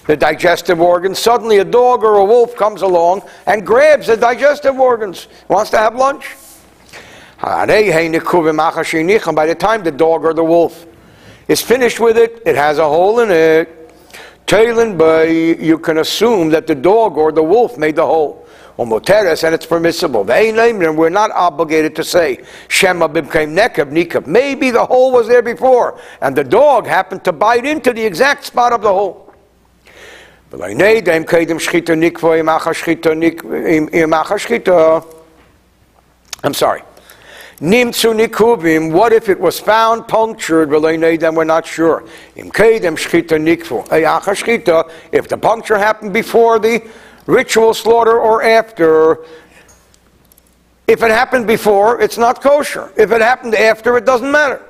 the 0.07 0.17
digestive 0.17 0.81
organs. 0.81 1.19
Suddenly 1.19 1.59
a 1.59 1.65
dog 1.65 2.05
or 2.05 2.17
a 2.17 2.25
wolf 2.25 2.55
comes 2.55 2.83
along 2.83 3.23
and 3.47 3.67
grabs 3.67 4.07
the 4.07 4.17
digestive 4.17 4.79
organs. 4.79 5.29
Wants 5.49 5.71
to 5.71 5.79
have 5.79 5.95
lunch. 5.95 6.37
By 7.41 7.67
the 7.67 9.57
time 9.59 9.83
the 9.83 9.93
dog 9.93 10.25
or 10.25 10.35
the 10.35 10.45
wolf 10.45 10.87
is 11.47 11.63
finished 11.63 12.01
with 12.01 12.19
it, 12.19 12.43
it 12.45 12.57
has 12.57 12.79
a 12.79 12.85
hole 12.85 13.21
in 13.21 13.31
it. 13.31 13.78
Tailin 14.49 14.97
by 14.97 15.25
you 15.25 15.79
can 15.79 15.99
assume 15.99 16.49
that 16.49 16.67
the 16.67 16.75
dog 16.75 17.19
or 17.19 17.31
the 17.33 17.43
wolf 17.43 17.77
made 17.77 17.97
the 17.97 18.07
hole. 18.07 18.47
Omoteres, 18.79 19.45
and 19.45 19.55
it's 19.55 19.67
permissible. 19.67 20.25
They 20.25 20.53
named 20.53 20.81
them. 20.81 20.97
We're 20.97 21.11
not 21.11 21.31
obligated 21.33 21.95
to 21.97 22.05
say 22.05 22.43
Shema 22.69 23.09
bimkaim 23.09 23.53
nekab 23.55 23.91
nikab. 23.93 24.27
Maybe 24.27 24.71
the 24.71 24.87
hole 24.87 25.13
was 25.13 25.29
there 25.29 25.43
before, 25.43 26.01
and 26.23 26.35
the 26.35 26.45
dog 26.45 26.87
happened 26.87 27.25
to 27.25 27.33
bite 27.33 27.67
into 27.67 27.93
the 27.93 28.03
exact 28.03 28.47
spot 28.47 28.73
of 28.73 28.81
the 28.81 28.89
hole. 28.89 29.35
I'm 36.45 36.55
sorry. 36.55 36.83
Nimtsu 37.61 38.15
nikuvim, 38.15 38.93
what 38.93 39.13
if 39.13 39.29
it 39.29 39.41
was 39.41 39.59
found 39.59 40.07
punctured? 40.07 40.71
Then 40.71 41.35
we're 41.35 41.43
not 41.43 41.67
sure. 41.67 42.05
If 42.37 42.53
the 45.29 45.39
puncture 45.41 45.79
happened 45.79 46.13
before 46.13 46.59
the 46.61 46.89
ritual 47.27 47.75
slaughter 47.75 48.17
or 48.19 48.45
after, 48.45 49.25
if 50.87 51.03
it 51.03 51.11
happened 51.11 51.49
before, 51.49 52.01
it's 52.01 52.17
not 52.17 52.41
kosher. 52.41 52.93
If 52.97 53.11
it 53.11 53.21
happened 53.21 53.57
after, 53.57 53.97
it 53.97 54.07
doesn't 54.07 54.31
matter. 54.31 54.63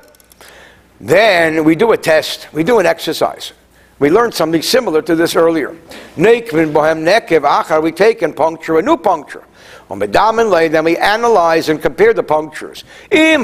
Then 0.98 1.64
we 1.64 1.76
do 1.76 1.92
a 1.92 1.96
test, 1.96 2.48
we 2.54 2.64
do 2.64 2.78
an 2.78 2.86
exercise. 2.86 3.52
We 3.98 4.10
learned 4.10 4.34
something 4.34 4.62
similar 4.62 5.02
to 5.02 5.16
this 5.16 5.34
earlier. 5.34 5.76
Nekvin 6.16 6.72
bohem 6.72 7.04
nekev 7.04 7.42
achar, 7.42 7.82
we 7.82 7.90
take 7.90 8.22
and 8.22 8.36
puncture 8.36 8.78
a 8.78 8.82
new 8.82 8.96
puncture. 8.96 9.44
On 9.90 9.98
Medamin 9.98 10.70
then 10.70 10.84
we 10.84 10.96
analyze 10.96 11.68
and 11.68 11.82
compare 11.82 12.14
the 12.14 12.22
punctures. 12.22 12.84
If 13.10 13.42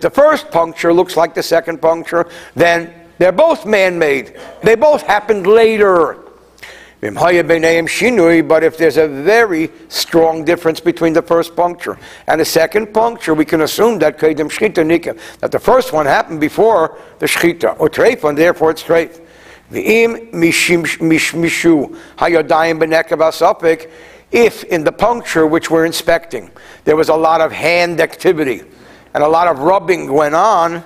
the 0.00 0.10
first 0.10 0.50
puncture 0.50 0.92
looks 0.92 1.16
like 1.16 1.34
the 1.34 1.42
second 1.42 1.80
puncture, 1.80 2.28
then 2.54 2.92
they're 3.18 3.32
both 3.32 3.64
man 3.64 3.98
made. 3.98 4.38
They 4.62 4.74
both 4.74 5.02
happened 5.02 5.46
later. 5.46 6.21
But 7.02 7.34
if 7.34 8.76
there's 8.78 8.96
a 8.96 9.08
very 9.08 9.72
strong 9.88 10.44
difference 10.44 10.78
between 10.78 11.12
the 11.12 11.22
first 11.22 11.56
puncture 11.56 11.98
and 12.28 12.40
the 12.40 12.44
second 12.44 12.94
puncture, 12.94 13.34
we 13.34 13.44
can 13.44 13.62
assume 13.62 13.98
that 13.98 14.20
that 14.20 15.50
the 15.50 15.58
first 15.58 15.92
one 15.92 16.06
happened 16.06 16.40
before 16.40 16.96
the 17.18 17.26
shchita, 17.26 17.74
or 17.80 17.90
treif, 17.90 18.22
and 18.22 18.38
therefore 18.38 18.70
it's 18.70 18.84
treif. 18.84 19.20
If 24.30 24.64
in 24.64 24.84
the 24.84 24.92
puncture 24.92 25.46
which 25.46 25.70
we're 25.70 25.84
inspecting, 25.84 26.50
there 26.84 26.94
was 26.94 27.08
a 27.08 27.16
lot 27.16 27.40
of 27.40 27.50
hand 27.50 28.00
activity 28.00 28.62
and 29.12 29.24
a 29.24 29.28
lot 29.28 29.48
of 29.48 29.58
rubbing 29.58 30.12
went 30.12 30.36
on, 30.36 30.84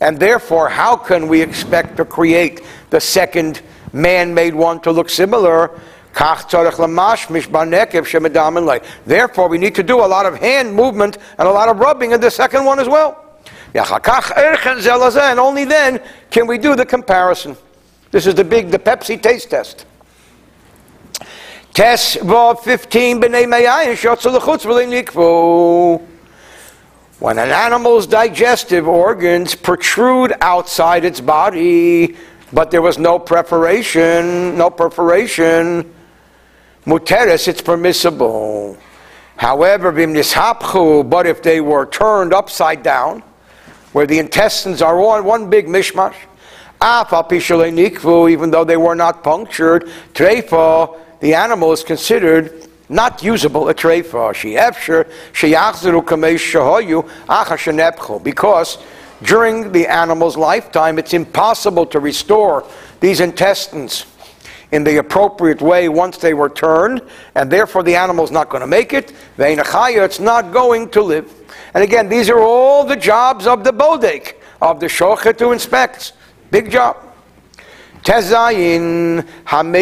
and 0.00 0.20
therefore, 0.20 0.68
how 0.68 0.96
can 0.96 1.26
we 1.26 1.40
expect 1.42 1.96
to 1.96 2.04
create 2.04 2.60
the 2.90 3.00
second 3.00 3.62
man-made 3.96 4.54
one 4.54 4.80
to 4.80 4.92
look 4.92 5.08
similar. 5.08 5.80
Therefore, 9.06 9.48
we 9.48 9.58
need 9.58 9.74
to 9.74 9.82
do 9.82 9.98
a 9.98 10.06
lot 10.06 10.26
of 10.26 10.36
hand 10.36 10.74
movement 10.74 11.18
and 11.38 11.48
a 11.48 11.50
lot 11.50 11.68
of 11.68 11.78
rubbing 11.78 12.12
in 12.12 12.20
the 12.20 12.30
second 12.30 12.64
one 12.64 12.78
as 12.78 12.88
well. 12.88 13.22
And 13.74 15.40
only 15.40 15.64
then 15.64 16.00
can 16.30 16.46
we 16.46 16.56
do 16.58 16.76
the 16.76 16.86
comparison. 16.86 17.56
This 18.10 18.26
is 18.26 18.34
the 18.34 18.44
big, 18.44 18.70
the 18.70 18.78
Pepsi 18.78 19.20
taste 19.20 19.50
test. 19.50 19.84
Test 21.74 22.16
15 22.22 23.20
When 27.18 27.38
an 27.38 27.50
animal's 27.50 28.06
digestive 28.06 28.88
organs 28.88 29.54
protrude 29.54 30.32
outside 30.40 31.04
its 31.04 31.20
body, 31.20 32.16
but 32.52 32.70
there 32.70 32.82
was 32.82 32.98
no 32.98 33.18
preparation, 33.18 34.56
no 34.56 34.70
perforation. 34.70 35.92
Muteris, 36.84 37.48
it's 37.48 37.60
permissible. 37.60 38.76
However, 39.36 39.92
but 39.92 41.26
if 41.26 41.42
they 41.42 41.60
were 41.60 41.86
turned 41.86 42.32
upside 42.32 42.82
down, 42.82 43.22
where 43.92 44.06
the 44.06 44.18
intestines 44.18 44.82
are 44.82 44.96
one, 44.98 45.24
one 45.24 45.50
big 45.50 45.66
mishmash, 45.66 46.14
even 48.30 48.50
though 48.50 48.64
they 48.64 48.76
were 48.76 48.94
not 48.94 49.24
punctured, 49.24 49.90
treifa, 50.14 50.98
the 51.20 51.34
animal 51.34 51.72
is 51.72 51.82
considered 51.82 52.68
not 52.88 53.22
usable 53.22 53.68
a 53.68 53.74
treifa. 53.74 54.34
She 54.34 54.52
efsher, 54.52 55.10
she 55.32 55.52
achzeru 55.52 56.04
kamesh 56.04 56.52
shahoyu, 56.52 57.08
achashenepchu, 57.26 58.22
because 58.22 58.78
during 59.22 59.72
the 59.72 59.86
animal's 59.86 60.36
lifetime, 60.36 60.98
it's 60.98 61.14
impossible 61.14 61.86
to 61.86 62.00
restore 62.00 62.66
these 63.00 63.20
intestines 63.20 64.06
in 64.72 64.84
the 64.84 64.98
appropriate 64.98 65.62
way 65.62 65.88
once 65.88 66.18
they 66.18 66.34
were 66.34 66.48
turned, 66.50 67.00
and 67.34 67.50
therefore 67.50 67.82
the 67.82 67.94
animal's 67.94 68.30
not 68.30 68.48
going 68.48 68.60
to 68.60 68.66
make 68.66 68.92
it. 68.92 69.12
It's 69.38 70.20
not 70.20 70.52
going 70.52 70.88
to 70.90 71.02
live. 71.02 71.32
And 71.72 71.84
again, 71.84 72.08
these 72.08 72.28
are 72.28 72.40
all 72.40 72.84
the 72.84 72.96
jobs 72.96 73.46
of 73.46 73.62
the 73.64 73.72
bodek, 73.72 74.34
of 74.60 74.80
the 74.80 74.86
shochet 74.86 75.38
to 75.38 75.52
inspect. 75.52 76.14
Big 76.50 76.70
job. 76.70 76.96
Tezayin, 78.06 79.26
Achrein, 79.46 79.78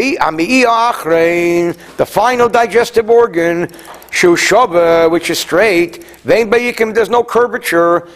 the 1.99 2.07
final 2.07 2.49
digestive 2.49 3.11
organ, 3.11 3.67
Shushaba, 4.11 5.11
which 5.11 5.29
is 5.29 5.39
straight, 5.39 6.03
Vein 6.25 6.51
Bayikim, 6.51 6.95
there's 6.95 7.11
no 7.11 7.23
curvature, 7.23 8.09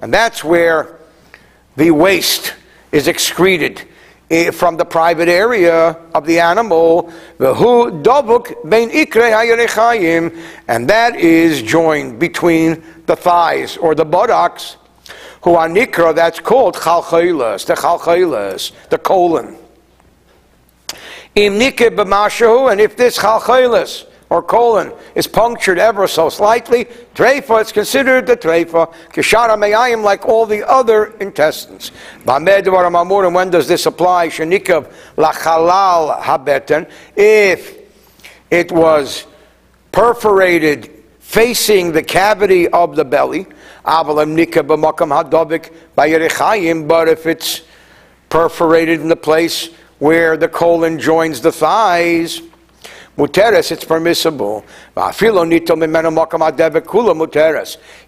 and 0.00 0.14
that's 0.14 0.42
where 0.42 0.96
the 1.76 1.90
waste 1.90 2.54
is 2.90 3.06
excreted 3.06 3.82
eh, 4.30 4.50
from 4.50 4.78
the 4.78 4.86
private 4.86 5.28
area 5.28 5.94
of 6.14 6.24
the 6.24 6.40
animal, 6.40 7.12
and 7.38 8.02
that 10.88 11.16
is 11.16 11.60
joined 11.60 12.18
between 12.18 12.82
the 13.04 13.14
thighs 13.14 13.76
or 13.76 13.94
the 13.94 14.06
buttocks, 14.06 14.78
who 15.42 15.54
are 15.54 15.68
nikra, 15.68 16.14
that's 16.14 16.40
called 16.40 16.74
chalchailas, 16.74 17.66
the 17.66 17.74
chalchailas, 17.74 18.72
the 18.90 18.98
colon. 18.98 19.56
Im 21.34 21.54
nikib 21.54 21.96
b'mashahu, 21.96 22.70
and 22.72 22.80
if 22.80 22.96
this 22.96 23.18
chalchailas 23.18 24.06
or 24.30 24.42
colon 24.42 24.92
is 25.14 25.26
punctured 25.26 25.78
ever 25.78 26.06
so 26.06 26.28
slightly, 26.28 26.84
treifa 27.14 27.62
is 27.62 27.72
considered 27.72 28.26
the 28.26 28.36
treifa, 28.36 28.92
kishara 29.10 29.56
meyayim, 29.56 30.02
like 30.02 30.26
all 30.26 30.44
the 30.44 30.68
other 30.68 31.16
intestines. 31.18 31.92
And 32.26 33.34
when 33.34 33.50
does 33.50 33.68
this 33.68 33.86
apply? 33.86 34.28
Shenikav 34.28 34.92
lachalal 35.16 36.20
habeten, 36.20 36.90
if 37.16 37.78
it 38.50 38.70
was 38.72 39.26
perforated 39.92 40.90
facing 41.20 41.92
the 41.92 42.02
cavity 42.02 42.68
of 42.68 42.96
the 42.96 43.04
belly, 43.04 43.46
but 46.86 47.08
if 47.08 47.26
it's 47.26 47.62
perforated 48.28 49.00
in 49.00 49.08
the 49.08 49.16
place 49.16 49.70
where 49.98 50.36
the 50.36 50.48
colon 50.48 50.98
joins 50.98 51.40
the 51.40 51.52
thighs. 51.52 52.42
Muteres, 53.16 53.72
it's 53.72 53.84
permissible. 53.84 54.64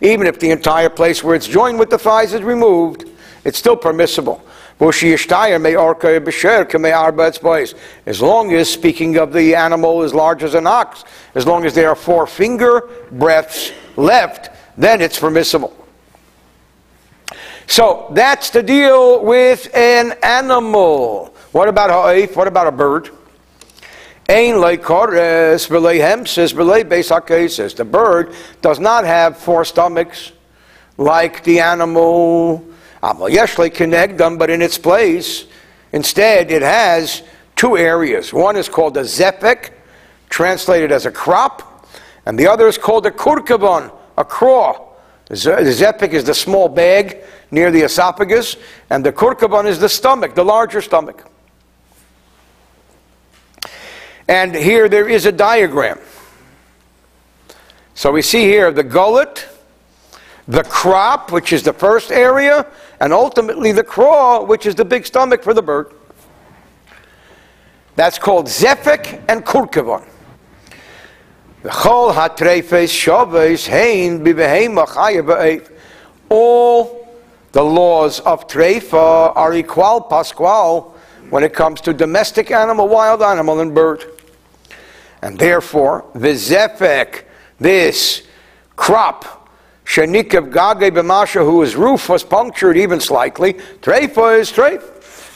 Even 0.00 0.26
if 0.26 0.38
the 0.38 0.50
entire 0.50 0.90
place 0.90 1.24
where 1.24 1.34
it's 1.34 1.48
joined 1.48 1.78
with 1.78 1.90
the 1.90 1.98
thighs 1.98 2.32
is 2.32 2.42
removed, 2.42 3.06
it's 3.44 3.58
still 3.58 3.76
permissible. 3.76 4.40
As 4.78 5.02
long 8.22 8.54
as, 8.54 8.70
speaking 8.70 9.16
of 9.16 9.32
the 9.32 9.54
animal 9.54 10.02
as 10.02 10.14
large 10.14 10.42
as 10.42 10.54
an 10.54 10.66
ox, 10.66 11.04
as 11.34 11.46
long 11.46 11.66
as 11.66 11.74
there 11.74 11.88
are 11.88 11.96
four 11.96 12.26
finger 12.26 12.88
breaths 13.10 13.72
left, 13.96 14.50
then 14.76 15.00
it's 15.00 15.18
permissible. 15.18 15.76
So 17.66 18.08
that's 18.12 18.50
the 18.50 18.62
deal 18.62 19.24
with 19.24 19.72
an 19.74 20.14
animal. 20.22 21.34
What 21.52 21.68
about 21.68 21.90
ha'if? 21.90 22.36
What 22.36 22.48
about 22.48 22.66
a 22.66 22.72
bird? 22.72 23.10
Beis 24.28 24.66
The 27.76 27.84
bird 27.84 28.34
does 28.60 28.80
not 28.80 29.04
have 29.04 29.36
four 29.36 29.64
stomachs 29.64 30.32
like 30.96 31.42
the 31.44 31.60
animal. 31.60 32.64
But 33.02 33.30
in 34.50 34.62
its 34.62 34.78
place, 34.78 35.46
instead 35.92 36.50
it 36.50 36.62
has 36.62 37.22
two 37.56 37.76
areas. 37.76 38.32
One 38.32 38.56
is 38.56 38.68
called 38.68 38.96
a 38.96 39.02
zepek, 39.02 39.70
translated 40.28 40.92
as 40.92 41.06
a 41.06 41.10
crop, 41.10 41.86
and 42.26 42.38
the 42.38 42.46
other 42.46 42.68
is 42.68 42.78
called 42.78 43.06
a 43.06 43.10
kurkabon, 43.10 43.90
a 44.20 44.24
craw. 44.24 44.86
The 45.26 45.34
zepek 45.34 46.12
is 46.12 46.24
the 46.24 46.34
small 46.34 46.68
bag 46.68 47.24
near 47.50 47.70
the 47.70 47.82
esophagus, 47.82 48.56
and 48.90 49.04
the 49.04 49.12
kurkabon 49.12 49.66
is 49.66 49.78
the 49.78 49.88
stomach, 49.88 50.34
the 50.34 50.44
larger 50.44 50.80
stomach. 50.80 51.26
And 54.28 54.54
here 54.54 54.88
there 54.88 55.08
is 55.08 55.26
a 55.26 55.32
diagram. 55.32 55.98
So 57.94 58.12
we 58.12 58.22
see 58.22 58.42
here 58.42 58.70
the 58.70 58.84
gullet, 58.84 59.48
the 60.46 60.64
crop, 60.64 61.32
which 61.32 61.52
is 61.52 61.62
the 61.62 61.72
first 61.72 62.12
area, 62.12 62.66
and 63.00 63.12
ultimately 63.12 63.72
the 63.72 63.84
craw, 63.84 64.44
which 64.44 64.66
is 64.66 64.74
the 64.74 64.84
big 64.84 65.06
stomach 65.06 65.42
for 65.42 65.54
the 65.54 65.62
bird. 65.62 65.92
That's 67.96 68.18
called 68.18 68.46
zephek 68.46 69.22
and 69.28 69.44
kurkavon. 69.44 70.09
All 71.62 72.10
the 77.52 77.62
laws 77.62 78.20
of 78.20 78.48
treifa 78.48 79.36
are 79.36 79.52
equal, 79.52 80.00
pasqual, 80.00 80.94
when 81.28 81.44
it 81.44 81.52
comes 81.52 81.82
to 81.82 81.92
domestic 81.92 82.50
animal, 82.50 82.88
wild 82.88 83.20
animal, 83.20 83.60
and 83.60 83.74
bird. 83.74 84.04
And 85.20 85.38
therefore, 85.38 86.06
vizefek, 86.14 87.24
this 87.58 88.22
crop, 88.76 89.50
shenikav 89.84 90.50
gage 90.50 90.94
b'masha, 90.94 91.44
whose 91.44 91.76
roof 91.76 92.08
was 92.08 92.24
punctured 92.24 92.78
even 92.78 93.00
slightly, 93.00 93.52
treifa 93.82 94.40
is 94.40 94.50
treif. 94.50 94.80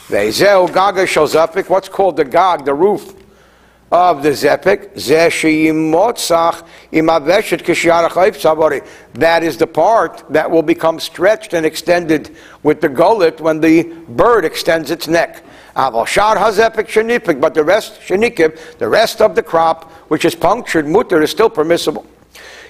Vezeu 0.07 0.73
gaga 0.73 1.03
shozafik, 1.03 1.69
what's 1.69 1.87
called 1.87 2.17
the 2.17 2.25
gag, 2.25 2.65
the 2.65 2.73
roof 2.73 3.13
of 3.91 4.23
Khaif 8.11 8.35
Sabari. 8.35 8.85
that 9.13 9.43
is 9.43 9.57
the 9.57 9.67
part 9.67 10.23
that 10.29 10.49
will 10.49 10.63
become 10.63 10.99
stretched 10.99 11.53
and 11.53 11.65
extended 11.65 12.35
with 12.63 12.81
the 12.81 12.89
gullet 12.89 13.39
when 13.39 13.61
the 13.61 13.83
bird 14.09 14.43
extends 14.43 14.89
its 14.89 15.07
neck. 15.07 15.43
Aval 15.75 16.07
shar 16.07 16.35
hazepik 16.35 16.87
shenipik, 16.87 17.39
but 17.39 17.53
the 17.53 17.63
rest 17.63 18.01
shenikib, 18.01 18.57
the 18.79 18.87
rest 18.87 19.21
of 19.21 19.35
the 19.35 19.43
crop 19.43 19.91
which 20.09 20.25
is 20.25 20.33
punctured 20.33 20.87
mutter 20.87 21.21
is 21.21 21.29
still 21.29 21.49
permissible. 21.49 22.05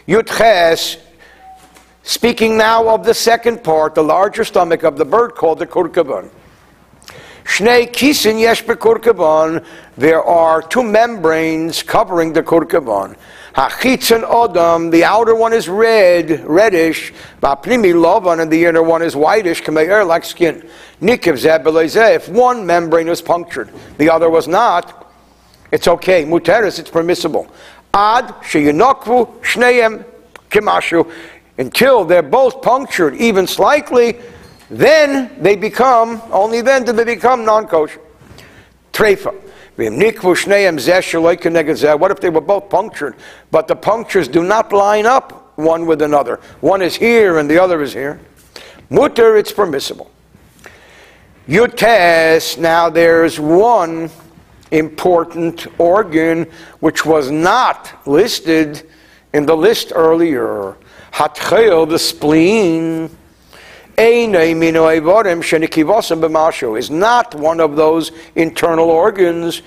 Yutches, 0.08 0.98
speaking 2.04 2.58
now 2.58 2.90
of 2.90 3.06
the 3.06 3.14
second 3.14 3.64
part, 3.64 3.96
the 3.96 4.04
larger 4.04 4.44
stomach 4.44 4.84
of 4.84 4.98
the 4.98 5.06
bird 5.06 5.36
called 5.36 5.60
the 5.60 5.68
kurkabun. 5.68 6.30
Shnei 7.46 7.92
kisin 7.92 8.40
yesh 8.40 8.64
bekurkabon. 8.64 9.64
There 9.98 10.24
are 10.24 10.62
two 10.62 10.82
membranes 10.82 11.84
covering 11.84 12.34
the 12.34 12.42
kurkabon. 12.44 13.16
Hachitzon 13.54 14.28
odam, 14.28 14.92
the 14.92 15.06
outer 15.06 15.34
one 15.36 15.54
is 15.54 15.70
red, 15.70 16.44
reddish. 16.46 17.14
Vapnimi 17.42 17.94
lovan, 17.94 18.42
and 18.42 18.52
the 18.52 18.66
inner 18.66 18.84
one 18.84 19.02
is 19.02 19.16
whitish, 19.16 19.64
kameir, 19.64 20.06
like 20.06 20.26
skin. 20.26 20.68
Nikiv 21.02 21.38
zebelezeh. 21.38 22.16
If 22.16 22.28
one 22.28 22.66
membrane 22.66 23.08
was 23.08 23.22
punctured, 23.22 23.70
the 24.00 24.10
other 24.10 24.30
was 24.30 24.48
not, 24.48 25.14
it's 25.72 25.88
okay. 25.88 26.26
Muteris, 26.26 26.80
it's 26.80 26.90
permissible. 26.90 27.48
Ad 27.94 28.26
sheyinokvu 28.42 29.42
shneim 29.42 30.04
kimashu. 30.50 31.10
Until 31.58 32.04
they're 32.04 32.22
both 32.22 32.62
punctured, 32.62 33.16
even 33.16 33.48
slightly, 33.48 34.18
then 34.70 35.42
they 35.42 35.56
become, 35.56 36.22
only 36.32 36.62
then 36.62 36.84
do 36.84 36.92
they 36.92 37.04
become 37.04 37.46
non-kosher. 37.46 38.00
Treifa. 38.94 39.34
What 39.78 42.12
if 42.12 42.22
they 42.22 42.30
were 42.30 42.42
both 42.42 42.70
punctured, 42.70 43.16
but 43.52 43.68
the 43.68 43.76
punctures 43.76 44.30
do 44.30 44.44
not 44.44 44.72
line 44.72 45.06
up 45.06 45.58
one 45.58 45.86
with 45.86 46.02
another? 46.02 46.40
One 46.62 46.82
is 46.82 46.96
here 46.96 47.40
and 47.40 47.50
the 47.50 47.62
other 47.62 47.82
is 47.82 47.94
here. 47.94 48.20
Mutter, 48.90 49.36
it's 49.36 49.52
permissible. 49.52 50.10
Yutes, 51.48 52.58
now 52.58 52.90
there's 52.90 53.40
one 53.40 54.10
important 54.72 55.68
organ 55.78 56.48
which 56.80 57.06
was 57.06 57.30
not 57.30 58.08
listed 58.08 58.90
in 59.34 59.46
the 59.46 59.58
list 59.58 59.92
earlier. 59.94 60.78
Hatchel, 61.12 61.88
the 61.88 62.00
spleen 62.00 63.10
is 66.76 66.90
not 66.90 67.36
one 67.36 67.60
of 67.60 67.76
those 67.76 68.12
internal 68.36 68.90
organs 68.90 69.62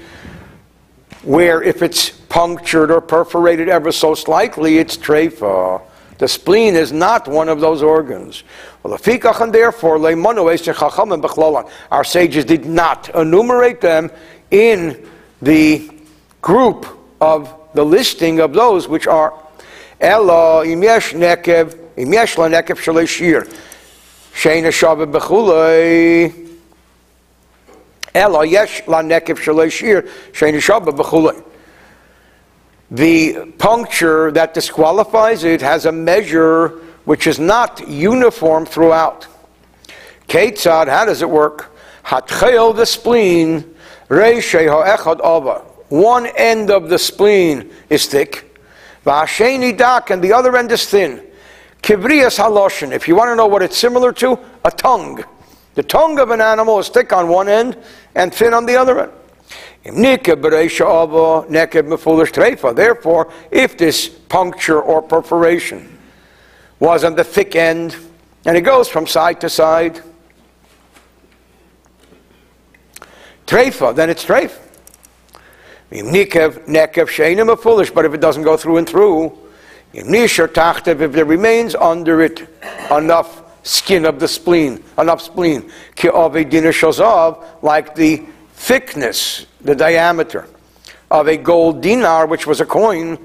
where 1.22 1.62
if 1.62 1.82
it's 1.82 2.10
punctured 2.10 2.90
or 2.90 3.00
perforated 3.00 3.68
ever 3.68 3.90
so 3.92 4.14
slightly, 4.14 4.78
it's 4.78 4.96
treifa. 4.96 5.82
The 6.18 6.28
spleen 6.28 6.74
is 6.74 6.92
not 6.92 7.28
one 7.28 7.48
of 7.48 7.60
those 7.60 7.82
organs. 7.82 8.42
And 8.84 9.52
therefore, 9.52 9.96
our 11.90 12.04
sages 12.04 12.44
did 12.44 12.66
not 12.66 13.08
enumerate 13.14 13.80
them 13.80 14.10
in 14.50 15.06
the 15.40 15.90
group 16.42 16.86
of 17.20 17.54
the 17.74 17.84
listing 17.84 18.40
of 18.40 18.52
those 18.52 18.88
which 18.88 19.06
are 19.06 19.32
Nekev. 20.00 21.74
Sheina 24.38 24.68
Shabbat 24.68 25.10
Bechulei. 25.10 26.48
Ela 28.14 28.46
yesh 28.46 28.86
la 28.86 29.02
nekev 29.02 29.36
shaloshir 29.36 30.08
sheina 30.30 30.58
Shabbat 30.58 30.96
Bechulei. 30.96 31.42
The 32.88 33.50
puncture 33.58 34.30
that 34.30 34.54
disqualifies 34.54 35.42
it 35.42 35.60
has 35.60 35.86
a 35.86 35.90
measure 35.90 36.68
which 37.04 37.26
is 37.26 37.40
not 37.40 37.88
uniform 37.88 38.64
throughout. 38.64 39.26
Ketzad, 40.28 40.86
how 40.86 41.04
does 41.04 41.20
it 41.20 41.28
work? 41.28 41.74
Hatchel 42.04 42.76
the 42.76 42.86
spleen, 42.86 43.74
reishei 44.08 44.68
ha'echad 44.68 45.18
ava. 45.18 45.64
One 45.88 46.26
end 46.26 46.70
of 46.70 46.90
the 46.90 46.98
spleen 47.00 47.72
is 47.90 48.06
thick, 48.06 48.56
v'hasheni 49.04 49.76
dak, 49.76 50.10
and 50.10 50.22
the 50.22 50.32
other 50.32 50.56
end 50.56 50.70
is 50.70 50.86
thin. 50.86 51.27
Kivriyas 51.88 52.38
haloshin. 52.38 52.92
If 52.92 53.08
you 53.08 53.16
want 53.16 53.30
to 53.30 53.34
know 53.34 53.46
what 53.46 53.62
it's 53.62 53.78
similar 53.78 54.12
to, 54.12 54.38
a 54.62 54.70
tongue. 54.70 55.24
The 55.74 55.82
tongue 55.82 56.18
of 56.18 56.28
an 56.28 56.42
animal 56.42 56.78
is 56.78 56.90
thick 56.90 57.14
on 57.14 57.28
one 57.28 57.48
end 57.48 57.78
and 58.14 58.34
thin 58.34 58.52
on 58.52 58.66
the 58.66 58.76
other 58.76 59.00
end. 59.00 59.12
Therefore, 62.76 63.32
if 63.50 63.78
this 63.78 64.06
puncture 64.06 64.82
or 64.82 65.00
perforation 65.00 65.98
was 66.78 67.04
on 67.04 67.14
the 67.14 67.24
thick 67.24 67.56
end, 67.56 67.96
and 68.44 68.54
it 68.54 68.60
goes 68.60 68.86
from 68.90 69.06
side 69.06 69.40
to 69.40 69.48
side, 69.48 70.02
treifa, 73.46 73.96
then 73.96 74.10
it's 74.10 74.26
treif. 74.26 74.58
But 77.94 78.04
if 78.04 78.12
it 78.12 78.20
doesn't 78.20 78.42
go 78.42 78.58
through 78.58 78.76
and 78.76 78.86
through, 78.86 79.47
if 81.02 81.12
there 81.12 81.24
remains 81.24 81.74
under 81.74 82.20
it 82.20 82.48
enough 82.90 83.42
skin 83.62 84.04
of 84.04 84.18
the 84.18 84.28
spleen, 84.28 84.82
enough 84.98 85.20
spleen, 85.20 85.70
like 87.62 87.94
the 87.94 88.22
thickness, 88.52 89.46
the 89.60 89.74
diameter 89.74 90.48
of 91.10 91.28
a 91.28 91.36
gold 91.36 91.80
dinar, 91.80 92.26
which 92.26 92.46
was 92.46 92.60
a 92.60 92.66
coin, 92.66 93.18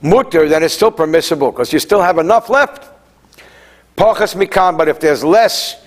mutter, 0.00 0.48
then 0.48 0.62
it's 0.62 0.74
still 0.74 0.90
permissible 0.90 1.50
because 1.50 1.72
you 1.72 1.78
still 1.78 2.02
have 2.02 2.18
enough 2.18 2.50
left. 2.50 2.90
Pachas 3.96 4.34
mikan, 4.34 4.76
but 4.76 4.88
if 4.88 5.00
there's 5.00 5.22
less 5.22 5.84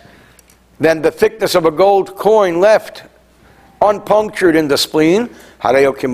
than 0.79 1.01
the 1.01 1.11
thickness 1.11 1.55
of 1.55 1.65
a 1.65 1.71
gold 1.71 2.15
coin 2.15 2.59
left, 2.59 3.03
unpunctured 3.81 4.55
in 4.55 4.67
the 4.67 4.77
spleen, 4.77 5.29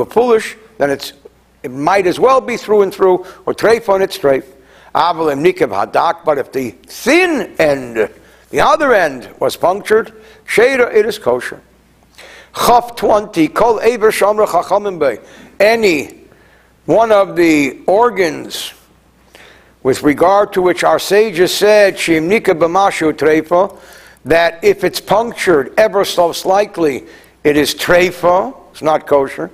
foolish, 0.05 0.57
then 0.77 0.89
it's 0.89 1.13
it 1.63 1.71
might 1.71 2.07
as 2.07 2.19
well 2.19 2.41
be 2.41 2.57
through 2.57 2.81
and 2.81 2.93
through, 2.93 3.25
or 3.45 3.53
treif 3.53 3.87
on 3.89 4.01
its 4.01 4.17
treif. 4.17 4.45
Avalim 4.95 5.45
nikav 5.45 5.69
hadak, 5.69 6.25
but 6.25 6.37
if 6.37 6.51
the 6.51 6.71
thin 6.87 7.55
end, 7.59 8.09
the 8.49 8.59
other 8.59 8.93
end, 8.93 9.29
was 9.39 9.55
punctured, 9.55 10.13
sheda, 10.45 10.93
it 10.93 11.05
is 11.05 11.19
kosher. 11.19 11.61
Chaf 12.55 12.95
20, 12.95 13.47
kol 13.49 13.79
ever 13.79 14.11
shamra 14.11 14.47
chachamim 14.47 15.23
Any 15.59 16.25
one 16.85 17.11
of 17.11 17.35
the 17.35 17.79
organs 17.87 18.73
with 19.83 20.03
regard 20.03 20.53
to 20.53 20.61
which 20.61 20.83
our 20.83 20.99
sages 20.99 21.53
said, 21.53 21.95
shimnika 21.95 22.57
b'mashu 22.57 23.13
treifa, 23.13 23.79
that 24.25 24.63
if 24.63 24.83
it's 24.83 24.99
punctured 24.99 25.73
ever 25.77 26.03
so 26.03 26.31
slightly, 26.31 27.05
it 27.43 27.55
is 27.55 27.73
treifa, 27.73 28.55
it's 28.71 28.81
not 28.81 29.07
kosher 29.07 29.49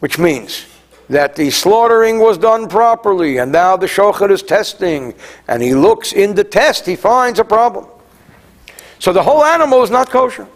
which 0.00 0.18
means 0.18 0.66
that 1.08 1.34
the 1.34 1.50
slaughtering 1.50 2.18
was 2.18 2.38
done 2.38 2.68
properly, 2.68 3.38
and 3.38 3.50
now 3.50 3.76
the 3.76 3.86
shochet 3.86 4.30
is 4.30 4.42
testing, 4.42 5.14
and 5.48 5.62
he 5.62 5.74
looks 5.74 6.12
in 6.12 6.34
the 6.34 6.44
test, 6.44 6.86
he 6.86 6.96
finds 6.96 7.38
a 7.38 7.44
problem. 7.44 7.86
So 8.98 9.12
the 9.12 9.22
whole 9.22 9.44
animal 9.44 9.82
is 9.82 9.90
not 9.90 10.10
kosher. 10.10 10.46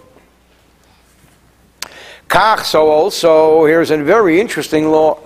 Kach, 2.29 2.65
so 2.65 2.89
also, 2.89 3.65
here's 3.65 3.91
a 3.91 3.99
very 3.99 4.41
interesting 4.41 4.91
law. 4.91 5.19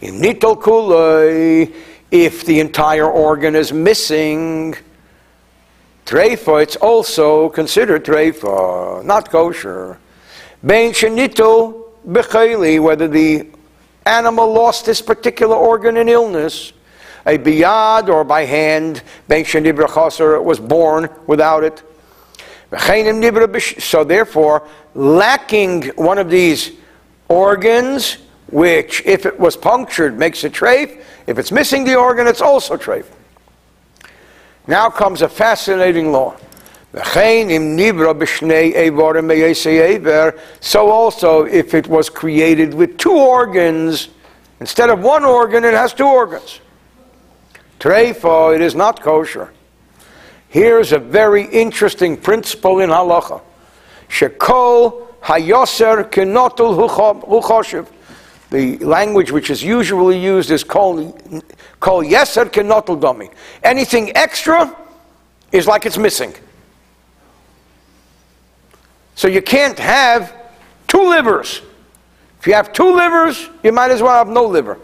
In 0.00 0.20
kulei, 0.20 1.74
if 2.10 2.44
the 2.44 2.60
entire 2.60 3.10
organ 3.10 3.54
is 3.54 3.72
missing, 3.72 4.74
treifa, 6.06 6.62
it's 6.62 6.76
also 6.76 7.48
considered 7.50 8.04
treifa, 8.04 9.04
not 9.04 9.30
kosher. 9.30 9.98
Bein 10.64 10.92
shenitol 12.08 12.80
whether 12.80 13.06
the 13.06 13.46
animal 14.06 14.52
lost 14.52 14.86
this 14.86 15.02
particular 15.02 15.54
organ 15.54 15.96
in 15.96 16.08
illness, 16.08 16.72
a 17.26 17.36
biyad 17.38 18.08
or 18.08 18.24
by 18.24 18.44
hand, 18.44 19.02
ben 19.28 19.44
it 20.34 20.44
was 20.44 20.58
born 20.58 21.08
without 21.26 21.62
it. 21.62 21.82
So 23.80 24.04
therefore, 24.04 24.68
lacking 24.94 25.82
one 25.96 26.18
of 26.18 26.30
these 26.30 26.72
organs, 27.28 28.16
which 28.50 29.02
if 29.04 29.26
it 29.26 29.38
was 29.38 29.56
punctured 29.56 30.18
makes 30.18 30.44
it 30.44 30.52
treif, 30.52 31.02
if 31.26 31.38
it's 31.38 31.52
missing 31.52 31.84
the 31.84 31.96
organ, 31.96 32.26
it's 32.26 32.40
also 32.40 32.76
treif. 32.76 33.04
Now 34.66 34.88
comes 34.90 35.22
a 35.22 35.28
fascinating 35.28 36.12
law. 36.12 36.36
So 36.94 37.00
also, 40.90 41.44
if 41.44 41.74
it 41.74 41.86
was 41.86 42.08
created 42.08 42.72
with 42.72 42.96
two 42.96 43.12
organs, 43.12 44.08
instead 44.60 44.88
of 44.88 45.00
one 45.00 45.24
organ, 45.24 45.64
it 45.64 45.74
has 45.74 45.92
two 45.92 46.06
organs. 46.06 46.60
Treifa, 47.78 48.54
it 48.54 48.62
is 48.62 48.74
not 48.74 49.02
kosher. 49.02 49.52
Here's 50.48 50.92
a 50.92 50.98
very 50.98 51.44
interesting 51.44 52.16
principle 52.16 52.80
in 52.80 52.88
halacha. 52.88 53.42
Shekol 54.08 55.08
hayoser 55.20 56.08
kenotul 56.10 56.88
huchoshev. 56.88 57.86
The 58.50 58.78
language 58.78 59.30
which 59.30 59.50
is 59.50 59.62
usually 59.62 60.18
used 60.18 60.50
is 60.50 60.64
kol, 60.64 61.12
kol 61.80 62.02
yeser 62.02 62.46
kenotul 62.46 62.98
domi. 62.98 63.28
Anything 63.62 64.16
extra 64.16 64.74
is 65.52 65.66
like 65.66 65.84
it's 65.84 65.98
missing. 65.98 66.32
So 69.18 69.26
you 69.26 69.42
can't 69.42 69.76
have 69.80 70.32
two 70.86 71.10
livers. 71.10 71.60
If 72.38 72.46
you 72.46 72.54
have 72.54 72.72
two 72.72 72.94
livers, 72.94 73.50
you 73.64 73.72
might 73.72 73.90
as 73.90 74.00
well 74.00 74.12
have 74.12 74.28
no 74.28 74.44
liver. 74.44 74.78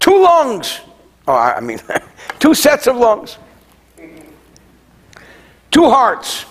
Two 0.00 0.22
lungs. 0.22 0.80
Oh, 1.26 1.32
I 1.32 1.60
mean, 1.60 1.80
two 2.38 2.52
sets 2.52 2.86
of 2.86 2.96
lungs. 2.96 3.38
Two 5.70 5.88
hearts. 5.88 6.44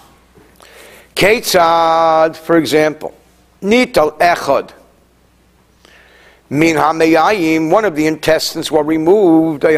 Ketzad, 1.14 2.36
for 2.36 2.58
example, 2.58 3.14
nital 3.62 4.18
echad. 4.18 4.72
Min 6.50 6.78
hameyayim, 6.78 7.70
one 7.70 7.86
of 7.86 7.96
the 7.96 8.08
intestines 8.08 8.72
were 8.72 8.82
removed, 8.82 9.64
or 9.66 9.70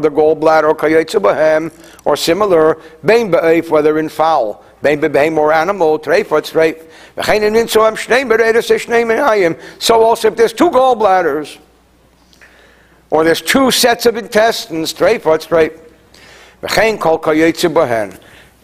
the 0.00 0.08
gallbladder, 0.08 1.70
or 2.06 2.10
or 2.10 2.16
similar, 2.16 2.80
bein 3.04 3.30
be'ef, 3.30 3.68
whether 3.68 3.98
in 3.98 4.08
fowl, 4.08 4.64
bein 4.84 5.00
be'behem 5.00 5.38
or 5.38 5.52
animal, 5.52 5.98
treif 5.98 6.30
or 6.30 6.42
treif. 6.42 6.76
So 9.78 10.02
also 10.02 10.28
if 10.28 10.36
there's 10.36 10.52
two 10.52 10.70
gallbladders, 10.70 11.58
or 13.10 13.24
there's 13.24 13.40
two 13.40 13.70
sets 13.70 14.06
of 14.06 14.16
intestines, 14.16 14.92
treif 14.92 15.24
or 15.24 15.38
treif. 15.38 15.80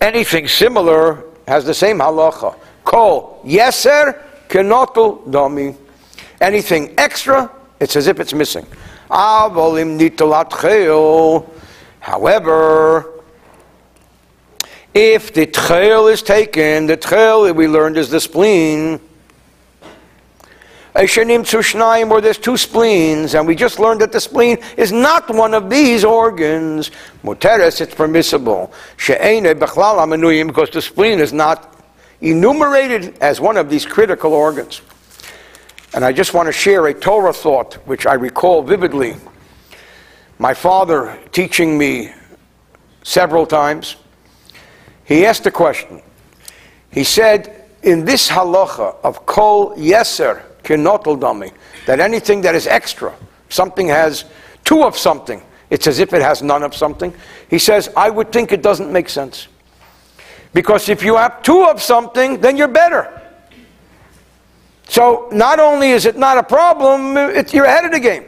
Anything 0.01 0.49
similar 0.49 1.25
has 1.49 1.64
the 1.64 1.75
same 1.75 1.99
halacha. 1.99 2.55
Kol 2.85 3.41
yeser 3.45 4.21
kenotel 4.49 5.31
domi. 5.31 5.75
Anything 6.41 6.95
extra, 6.99 7.51
it's 7.81 7.97
as 7.97 8.07
if 8.07 8.18
it's 8.21 8.35
missing. 8.35 8.66
However, 12.01 13.20
if 14.95 15.32
the 15.32 15.47
trail 15.47 16.07
is 16.09 16.22
taken, 16.22 16.86
the 16.86 16.97
trail 16.97 17.53
we 17.53 17.68
learned 17.68 17.97
is 17.97 18.11
the 18.11 18.20
spleen. 18.20 19.01
Eshenim 20.95 21.43
Tzushnaim, 21.43 22.09
where 22.09 22.20
there's 22.20 22.38
two 22.38 22.57
spleens, 22.57 23.34
and 23.34 23.47
we 23.47 23.55
just 23.55 23.78
learned 23.78 24.01
that 24.01 24.11
the 24.11 24.20
spleen 24.20 24.59
is 24.76 24.91
not 24.91 25.30
one 25.30 25.55
of 25.55 25.70
these 25.70 26.05
organs. 26.05 26.91
Muteres, 27.22 27.80
it's 27.80 27.95
permissible. 27.95 28.72
She'ene 28.97 29.45
Bechlal 29.45 29.99
Amenuyim, 29.99 30.49
because 30.49 30.70
the 30.70 30.82
spleen 30.82 31.20
is 31.20 31.32
not 31.32 31.76
enumerated 32.20 33.16
as 33.20 33.41
one 33.41 33.57
of 33.57 33.70
these 33.70 33.86
critical 33.86 34.32
organs. 34.32 34.82
And 35.95 36.05
I 36.05 36.12
just 36.12 36.34
want 36.34 36.47
to 36.47 36.53
share 36.53 36.86
a 36.88 36.95
Torah 36.95 37.32
thought, 37.32 37.74
which 37.86 38.05
I 38.07 38.14
recall 38.14 38.62
vividly. 38.62 39.14
My 40.38 40.55
father 40.55 41.18
teaching 41.32 41.78
me 41.78 42.12
several 43.05 43.47
times, 43.47 43.97
he 45.11 45.27
asked 45.27 45.45
a 45.45 45.51
question. 45.51 46.01
He 46.93 47.03
said, 47.03 47.65
in 47.83 48.05
this 48.05 48.31
halacha 48.31 48.95
of 49.03 49.27
kol 49.27 49.75
yeser, 49.75 50.41
dami, 50.63 51.53
that 51.87 51.99
anything 51.99 52.43
that 52.43 52.55
is 52.55 52.69
extra, 52.69 53.13
something 53.49 53.89
has 53.89 54.25
two 54.65 54.85
of 54.85 54.97
something, 54.97 55.43
it's 55.69 55.89
as 55.89 55.99
if 55.99 56.13
it 56.13 56.23
has 56.23 56.45
none 56.45 56.63
of 56.63 56.77
something. 56.77 57.13
He 57.49 57.59
says, 57.59 57.89
I 57.97 58.09
would 58.09 58.31
think 58.31 58.53
it 58.53 58.63
doesn't 58.63 58.93
make 58.93 59.09
sense. 59.09 59.49
Because 60.55 60.89
if 60.89 61.03
you 61.03 61.17
have 61.17 61.43
two 61.43 61.65
of 61.65 61.83
something, 61.83 62.41
then 62.41 62.57
you're 62.57 62.69
better. 62.69 63.21
So 64.87 65.29
not 65.33 65.59
only 65.59 65.91
is 65.91 66.07
it 66.07 66.17
not 66.17 66.39
a 66.39 66.45
problem, 66.45 67.17
you're 67.53 67.65
ahead 67.65 67.85
of 67.85 67.91
the 67.91 67.99
game. 67.99 68.27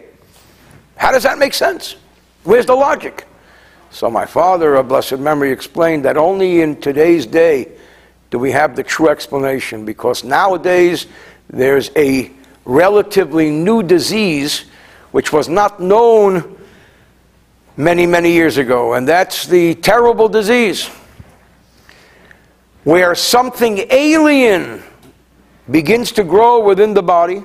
How 0.96 1.12
does 1.12 1.22
that 1.22 1.38
make 1.38 1.54
sense? 1.54 1.94
Where's 2.42 2.66
the 2.66 2.74
logic? 2.74 3.24
So 3.92 4.10
my 4.10 4.24
father, 4.24 4.74
of 4.76 4.88
blessed 4.88 5.18
memory, 5.18 5.52
explained 5.52 6.06
that 6.06 6.16
only 6.16 6.62
in 6.62 6.80
today's 6.80 7.26
day 7.26 7.68
do 8.30 8.38
we 8.38 8.50
have 8.50 8.74
the 8.74 8.82
true 8.82 9.10
explanation 9.10 9.84
because 9.84 10.24
nowadays 10.24 11.06
there's 11.50 11.90
a 11.94 12.30
relatively 12.64 13.50
new 13.50 13.82
disease 13.82 14.64
which 15.10 15.30
was 15.30 15.50
not 15.50 15.78
known 15.78 16.58
many, 17.76 18.06
many 18.06 18.32
years 18.32 18.56
ago, 18.56 18.94
and 18.94 19.06
that's 19.06 19.46
the 19.46 19.74
terrible 19.74 20.28
disease 20.28 20.86
where 22.84 23.14
something 23.14 23.84
alien 23.90 24.82
begins 25.70 26.12
to 26.12 26.24
grow 26.24 26.64
within 26.64 26.94
the 26.94 27.02
body 27.02 27.44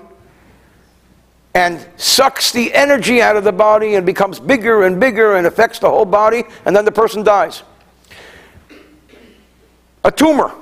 and 1.58 1.84
sucks 1.98 2.52
the 2.52 2.72
energy 2.72 3.20
out 3.20 3.36
of 3.36 3.44
the 3.44 3.52
body 3.52 3.96
and 3.96 4.06
becomes 4.06 4.40
bigger 4.40 4.84
and 4.84 5.00
bigger 5.00 5.38
and 5.38 5.48
affects 5.48 5.80
the 5.80 5.90
whole 5.90 6.06
body, 6.06 6.44
and 6.66 6.76
then 6.76 6.86
the 6.86 6.92
person 6.92 7.24
dies. 7.24 7.64
A 10.04 10.12
tumor 10.12 10.54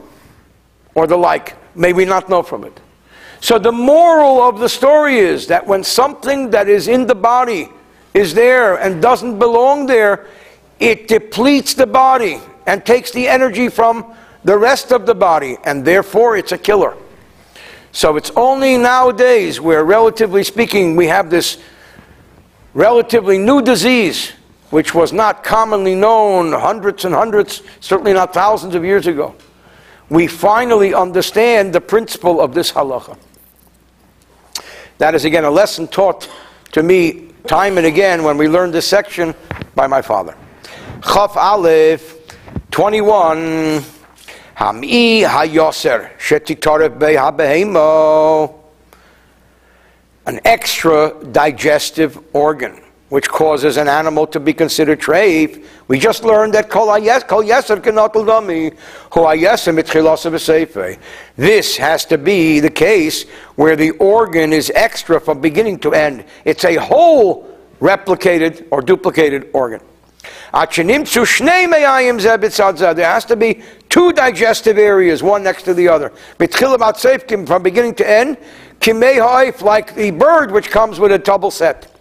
or 0.94 1.06
the 1.06 1.18
like, 1.18 1.58
may 1.76 1.92
we 1.92 2.06
not 2.06 2.30
know 2.30 2.42
from 2.42 2.64
it. 2.64 2.80
So 3.42 3.60
the 3.60 3.74
moral 3.74 4.42
of 4.42 4.60
the 4.60 4.70
story 4.70 5.18
is 5.18 5.48
that 5.48 5.68
when 5.68 5.84
something 5.84 6.52
that 6.52 6.70
is 6.70 6.88
in 6.88 7.08
the 7.08 7.14
body 7.14 7.68
is 8.14 8.34
there 8.34 8.78
and 8.78 9.02
doesn't 9.02 9.38
belong 9.38 9.88
there, 9.88 10.28
it 10.80 11.10
depletes 11.10 11.74
the 11.74 11.88
body 11.88 12.40
and 12.68 12.86
takes 12.86 13.12
the 13.12 13.28
energy 13.28 13.68
from 13.68 14.16
the 14.46 14.58
rest 14.58 14.94
of 14.94 15.06
the 15.06 15.16
body, 15.16 15.58
and 15.66 15.84
therefore 15.84 16.38
it's 16.38 16.54
a 16.54 16.58
killer. 16.58 16.96
So 17.96 18.18
it's 18.18 18.30
only 18.36 18.78
nowadays 18.78 19.62
where, 19.62 19.86
relatively 19.86 20.44
speaking, 20.44 20.98
we 20.98 21.08
have 21.08 21.30
this 21.30 21.58
relatively 22.74 23.38
new 23.38 23.62
disease, 23.62 24.34
which 24.70 24.94
was 24.94 25.14
not 25.14 25.46
commonly 25.46 25.96
known 25.96 26.52
hundreds 26.52 27.06
and 27.06 27.16
hundreds, 27.16 27.62
certainly 27.80 28.12
not 28.12 28.34
thousands 28.34 28.76
of 28.76 28.84
years 28.84 29.08
ago. 29.08 29.34
We 30.10 30.28
finally 30.28 30.94
understand 30.94 31.72
the 31.72 31.80
principle 31.80 32.42
of 32.42 32.54
this 32.54 32.70
halacha. 32.70 33.18
That 34.98 35.16
is, 35.16 35.24
again, 35.24 35.46
a 35.46 35.50
lesson 35.50 35.88
taught 35.88 36.30
to 36.74 36.84
me 36.84 37.30
time 37.48 37.78
and 37.78 37.88
again 37.88 38.24
when 38.24 38.38
we 38.38 38.50
learned 38.50 38.74
this 38.74 38.86
section 38.86 39.34
by 39.74 39.88
my 39.88 40.02
father. 40.02 40.36
Chaf 41.02 41.38
Aleph 41.38 42.18
21. 42.72 43.95
Ham'i 44.58 45.24
hayoser 45.24 46.10
shetitarev 46.18 46.98
be'habehemo. 46.98 48.54
An 50.26 50.40
extra 50.46 51.14
digestive 51.32 52.18
organ 52.34 52.82
which 53.10 53.30
causes 53.30 53.78
an 53.78 53.88
animal 53.88 54.26
to 54.26 54.40
be 54.40 54.52
considered 54.52 55.00
treif. 55.00 55.64
We 55.88 56.00
just 56.00 56.24
learned 56.24 56.54
that 56.56 56.70
kol 56.70 56.88
yeser 56.88 57.78
kenatul 57.82 58.26
dami 58.26 58.76
hu 59.14 59.20
yeser 59.22 61.00
This 61.36 61.78
has 61.78 62.06
to 62.06 62.18
be 62.18 62.60
the 62.60 62.70
case 62.70 63.24
where 63.56 63.76
the 63.76 63.92
organ 63.92 64.52
is 64.52 64.72
extra 64.74 65.22
from 65.22 65.40
beginning 65.40 65.80
to 65.80 65.94
end. 65.94 66.26
It's 66.46 66.66
a 66.66 66.76
whole 66.76 67.48
replicated 67.80 68.68
or 68.72 68.82
duplicated 68.82 69.50
organ. 69.54 69.82
There 70.54 70.70
has 73.06 73.26
to 73.26 73.36
be 73.36 73.64
two 73.90 74.14
digestive 74.14 74.78
areas, 74.78 75.22
one 75.22 75.44
next 75.44 75.64
to 75.64 75.74
the 75.74 75.88
other. 75.90 76.12
From 77.48 77.64
beginning 77.64 77.96
to 77.96 78.10
end, 78.10 78.38
like 79.62 79.96
the 79.96 80.12
bird 80.12 80.52
which 80.52 80.70
comes 80.70 81.00
with 81.00 81.12
a 81.12 81.18
double 81.18 81.52
set. 81.52 81.92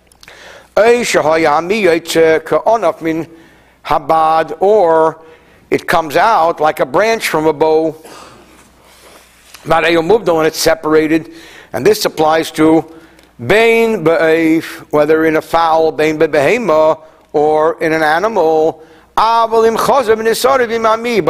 Or 4.61 5.25
it 5.71 5.87
comes 5.87 6.17
out 6.17 6.61
like 6.61 6.81
a 6.81 6.87
branch 6.87 7.29
from 7.29 7.47
a 7.47 7.53
bow. 7.53 7.97
And 9.67 10.47
it's 10.47 10.59
separated. 10.59 11.33
And 11.73 11.87
this 11.87 12.05
applies 12.05 12.51
to 12.53 12.83
whether 14.91 15.25
in 15.25 15.37
a 15.37 15.43
fowl, 15.43 15.93
Bain 15.93 16.19
Behema, 16.19 17.03
or 17.35 17.79
in 17.83 17.93
an 17.93 18.03
animal. 18.03 18.83
But 19.17 19.77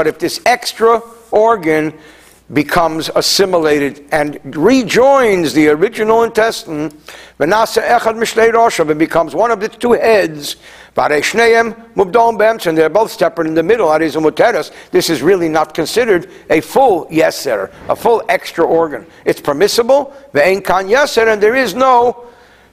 if 0.07 0.19
this 0.19 0.41
extra 0.47 1.03
organ 1.33 1.93
becomes 2.53 3.09
assimilated 3.15 4.07
and 4.13 4.39
rejoins 4.57 5.55
the 5.55 5.69
original 5.69 6.25
intestine, 6.25 6.93
and 7.41 8.99
becomes 8.99 9.35
one 9.35 9.51
of 9.51 9.63
its 9.63 9.77
two 9.77 9.93
heads, 9.93 10.57
and 10.97 11.75
they're 12.79 12.89
both 12.89 13.11
separate 13.13 13.49
in 13.49 13.55
the 13.55 13.63
middle. 13.63 13.91
This 13.99 15.11
is 15.11 15.23
really 15.23 15.49
not 15.49 15.75
considered 15.75 16.31
a 16.51 16.61
full 16.61 17.07
yeser, 17.07 17.73
a 17.89 17.97
full 17.97 18.23
extra 18.29 18.65
organ. 18.65 19.07
It's 19.25 19.41
permissible, 19.41 20.15
and 20.35 20.65
there 20.65 21.57
is 21.57 21.75
no 21.75 22.27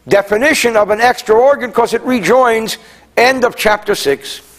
definition 0.08 0.76
of 0.76 0.90
an 0.90 1.00
extra 1.00 1.36
organ 1.36 1.70
because 1.70 1.94
it 1.94 2.02
rejoins. 2.02 2.78
End 3.18 3.44
of 3.44 3.56
chapter 3.56 3.96
6. 3.96 4.51